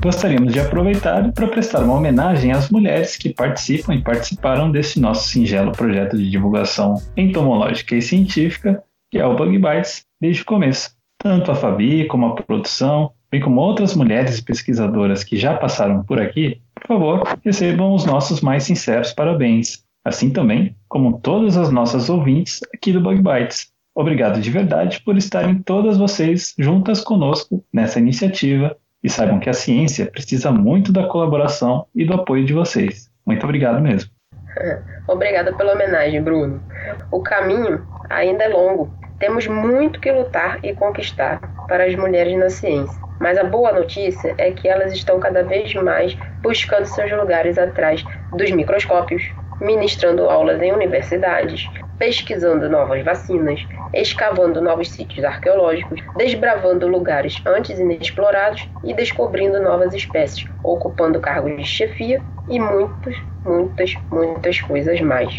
gostaríamos 0.00 0.52
de 0.52 0.58
aproveitar 0.58 1.30
para 1.30 1.46
prestar 1.46 1.84
uma 1.84 1.94
homenagem 1.94 2.50
às 2.50 2.70
mulheres 2.70 3.16
que 3.16 3.32
participam 3.32 3.94
e 3.94 4.02
participaram 4.02 4.72
desse 4.72 4.98
nosso 4.98 5.28
singelo 5.28 5.70
projeto 5.70 6.16
de 6.16 6.28
divulgação 6.28 7.00
entomológica 7.16 7.94
e 7.94 8.02
científica, 8.02 8.82
que 9.08 9.18
é 9.18 9.24
o 9.24 9.36
Bug 9.36 9.56
Bites, 9.56 10.04
desde 10.20 10.42
o 10.42 10.44
começo. 10.44 10.90
Tanto 11.22 11.52
a 11.52 11.54
Fabi 11.54 12.08
como 12.08 12.26
a 12.26 12.34
produção, 12.34 13.12
bem 13.30 13.40
como 13.40 13.60
outras 13.60 13.94
mulheres 13.94 14.40
pesquisadoras 14.40 15.22
que 15.22 15.36
já 15.36 15.54
passaram 15.56 16.02
por 16.02 16.20
aqui, 16.20 16.60
por 16.74 16.88
favor, 16.88 17.38
recebam 17.44 17.94
os 17.94 18.04
nossos 18.04 18.40
mais 18.40 18.64
sinceros 18.64 19.12
parabéns, 19.12 19.83
assim 20.04 20.30
também 20.30 20.76
como 20.88 21.18
todas 21.18 21.56
as 21.56 21.70
nossas 21.70 22.10
ouvintes 22.10 22.60
aqui 22.74 22.92
do 22.92 23.00
Bug 23.00 23.22
Bites. 23.22 23.72
Obrigado 23.94 24.40
de 24.40 24.50
verdade 24.50 25.00
por 25.04 25.16
estarem 25.16 25.62
todas 25.62 25.96
vocês 25.96 26.52
juntas 26.58 27.00
conosco 27.00 27.64
nessa 27.72 27.98
iniciativa 27.98 28.76
E 29.02 29.08
saibam 29.08 29.38
que 29.38 29.50
a 29.50 29.54
ciência 29.54 30.06
precisa 30.06 30.50
muito 30.50 30.90
da 30.92 31.06
colaboração 31.06 31.86
e 31.94 32.04
do 32.04 32.14
apoio 32.14 32.44
de 32.44 32.54
vocês. 32.54 33.10
Muito 33.26 33.44
obrigado 33.44 33.80
mesmo. 33.80 34.10
Obrigada 35.06 35.52
pela 35.52 35.74
homenagem, 35.74 36.22
Bruno. 36.22 36.62
O 37.10 37.20
caminho 37.20 37.86
ainda 38.08 38.44
é 38.44 38.48
longo. 38.48 38.90
Temos 39.18 39.46
muito 39.46 40.00
que 40.00 40.10
lutar 40.10 40.58
e 40.64 40.74
conquistar 40.74 41.40
para 41.68 41.84
as 41.84 41.94
mulheres 41.94 42.36
na 42.38 42.50
ciência. 42.50 42.98
Mas 43.20 43.38
a 43.38 43.44
boa 43.44 43.72
notícia 43.72 44.34
é 44.38 44.50
que 44.50 44.68
elas 44.68 44.92
estão 44.92 45.20
cada 45.20 45.42
vez 45.42 45.72
mais 45.74 46.14
buscando 46.42 46.84
seus 46.86 47.12
lugares 47.12 47.56
atrás 47.56 48.04
dos 48.36 48.50
microscópios, 48.50 49.22
ministrando 49.60 50.28
aulas 50.28 50.60
em 50.60 50.72
universidades, 50.72 51.68
pesquisando 51.98 52.68
novas 52.68 53.04
vacinas, 53.04 53.66
escavando 53.92 54.60
novos 54.60 54.90
sítios 54.90 55.24
arqueológicos, 55.24 56.00
desbravando 56.16 56.88
lugares 56.88 57.40
antes 57.46 57.78
inexplorados 57.78 58.68
e 58.82 58.92
descobrindo 58.92 59.60
novas 59.60 59.94
espécies, 59.94 60.46
ocupando 60.62 61.20
cargos 61.20 61.56
de 61.56 61.64
chefia 61.64 62.20
e 62.48 62.58
muitas, 62.58 63.16
muitas, 63.44 63.94
muitas 64.10 64.60
coisas 64.60 65.00
mais. 65.00 65.36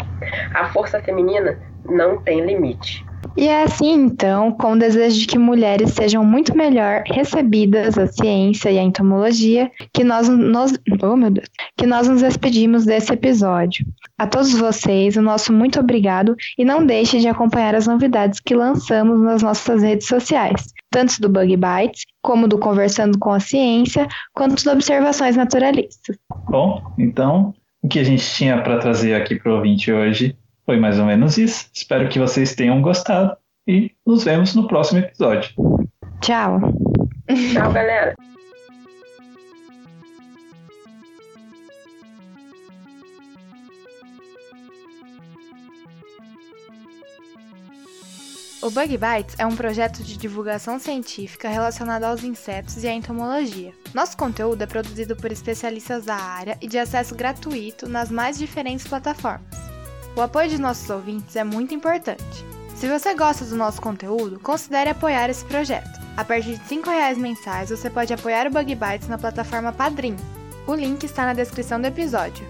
A 0.54 0.66
força 0.66 1.00
feminina 1.00 1.58
não 1.84 2.16
tem 2.18 2.40
limite. 2.40 3.04
E 3.36 3.48
é 3.48 3.64
assim, 3.64 3.92
então, 3.92 4.50
com 4.50 4.72
o 4.72 4.78
desejo 4.78 5.18
de 5.20 5.26
que 5.26 5.38
mulheres 5.38 5.90
sejam 5.90 6.24
muito 6.24 6.56
melhor 6.56 7.02
recebidas 7.04 7.98
a 7.98 8.06
ciência 8.06 8.70
e 8.70 8.78
a 8.78 8.82
entomologia, 8.82 9.70
que 9.92 10.02
nós 10.02 10.26
nos, 10.26 10.72
oh, 11.02 11.16
meu 11.16 11.30
Deus, 11.30 11.48
que 11.76 11.86
nós 11.86 12.08
nos 12.08 12.22
despedimos 12.22 12.86
desse 12.86 13.12
episódio. 13.12 13.86
A 14.16 14.26
todos 14.26 14.52
vocês, 14.54 15.16
o 15.16 15.22
nosso 15.22 15.52
muito 15.52 15.78
obrigado 15.78 16.34
e 16.56 16.64
não 16.64 16.86
deixe 16.86 17.18
de 17.18 17.28
acompanhar 17.28 17.74
as 17.74 17.86
novidades 17.86 18.40
que 18.40 18.54
lançamos 18.54 19.20
nas 19.20 19.42
nossas 19.42 19.82
redes 19.82 20.08
sociais, 20.08 20.72
tanto 20.90 21.20
do 21.20 21.28
Bug 21.28 21.54
Bites, 21.56 22.06
como 22.22 22.48
do 22.48 22.58
Conversando 22.58 23.18
com 23.18 23.32
a 23.32 23.40
Ciência, 23.40 24.08
quanto 24.32 24.64
do 24.64 24.70
Observações 24.70 25.36
Naturalistas. 25.36 26.16
Bom, 26.48 26.82
então, 26.98 27.54
o 27.82 27.88
que 27.88 27.98
a 27.98 28.04
gente 28.04 28.24
tinha 28.24 28.62
para 28.62 28.78
trazer 28.78 29.14
aqui 29.14 29.36
para 29.36 29.52
o 29.52 29.56
ouvinte 29.56 29.92
hoje 29.92 30.34
foi 30.66 30.76
mais 30.78 30.98
ou 30.98 31.06
menos 31.06 31.38
isso. 31.38 31.70
Espero 31.72 32.08
que 32.08 32.18
vocês 32.18 32.54
tenham 32.54 32.82
gostado 32.82 33.36
e 33.66 33.92
nos 34.04 34.24
vemos 34.24 34.54
no 34.54 34.66
próximo 34.66 34.98
episódio. 34.98 35.54
Tchau. 36.20 36.60
Tchau, 37.52 37.72
galera. 37.72 38.14
O 48.62 48.70
Bug 48.70 48.98
Bites 48.98 49.36
é 49.38 49.46
um 49.46 49.54
projeto 49.54 50.02
de 50.02 50.16
divulgação 50.16 50.80
científica 50.80 51.48
relacionado 51.48 52.02
aos 52.02 52.24
insetos 52.24 52.82
e 52.82 52.88
à 52.88 52.92
entomologia. 52.92 53.72
Nosso 53.94 54.16
conteúdo 54.16 54.60
é 54.62 54.66
produzido 54.66 55.14
por 55.14 55.30
especialistas 55.30 56.04
da 56.04 56.16
área 56.16 56.58
e 56.60 56.66
de 56.66 56.76
acesso 56.76 57.14
gratuito 57.14 57.88
nas 57.88 58.10
mais 58.10 58.36
diferentes 58.36 58.84
plataformas. 58.84 59.75
O 60.16 60.22
apoio 60.22 60.48
de 60.48 60.58
nossos 60.58 60.88
ouvintes 60.88 61.36
é 61.36 61.44
muito 61.44 61.74
importante. 61.74 62.42
Se 62.74 62.88
você 62.88 63.14
gosta 63.14 63.44
do 63.44 63.54
nosso 63.54 63.82
conteúdo, 63.82 64.40
considere 64.40 64.88
apoiar 64.88 65.28
esse 65.28 65.44
projeto. 65.44 66.00
A 66.16 66.24
partir 66.24 66.56
de 66.56 66.74
R$ 66.74 66.82
5,00 66.82 67.16
mensais, 67.18 67.68
você 67.68 67.90
pode 67.90 68.14
apoiar 68.14 68.46
o 68.46 68.50
Bug 68.50 68.74
Bites 68.74 69.08
na 69.08 69.18
plataforma 69.18 69.74
Padrim. 69.74 70.16
O 70.66 70.74
link 70.74 71.04
está 71.04 71.26
na 71.26 71.34
descrição 71.34 71.78
do 71.78 71.86
episódio. 71.86 72.48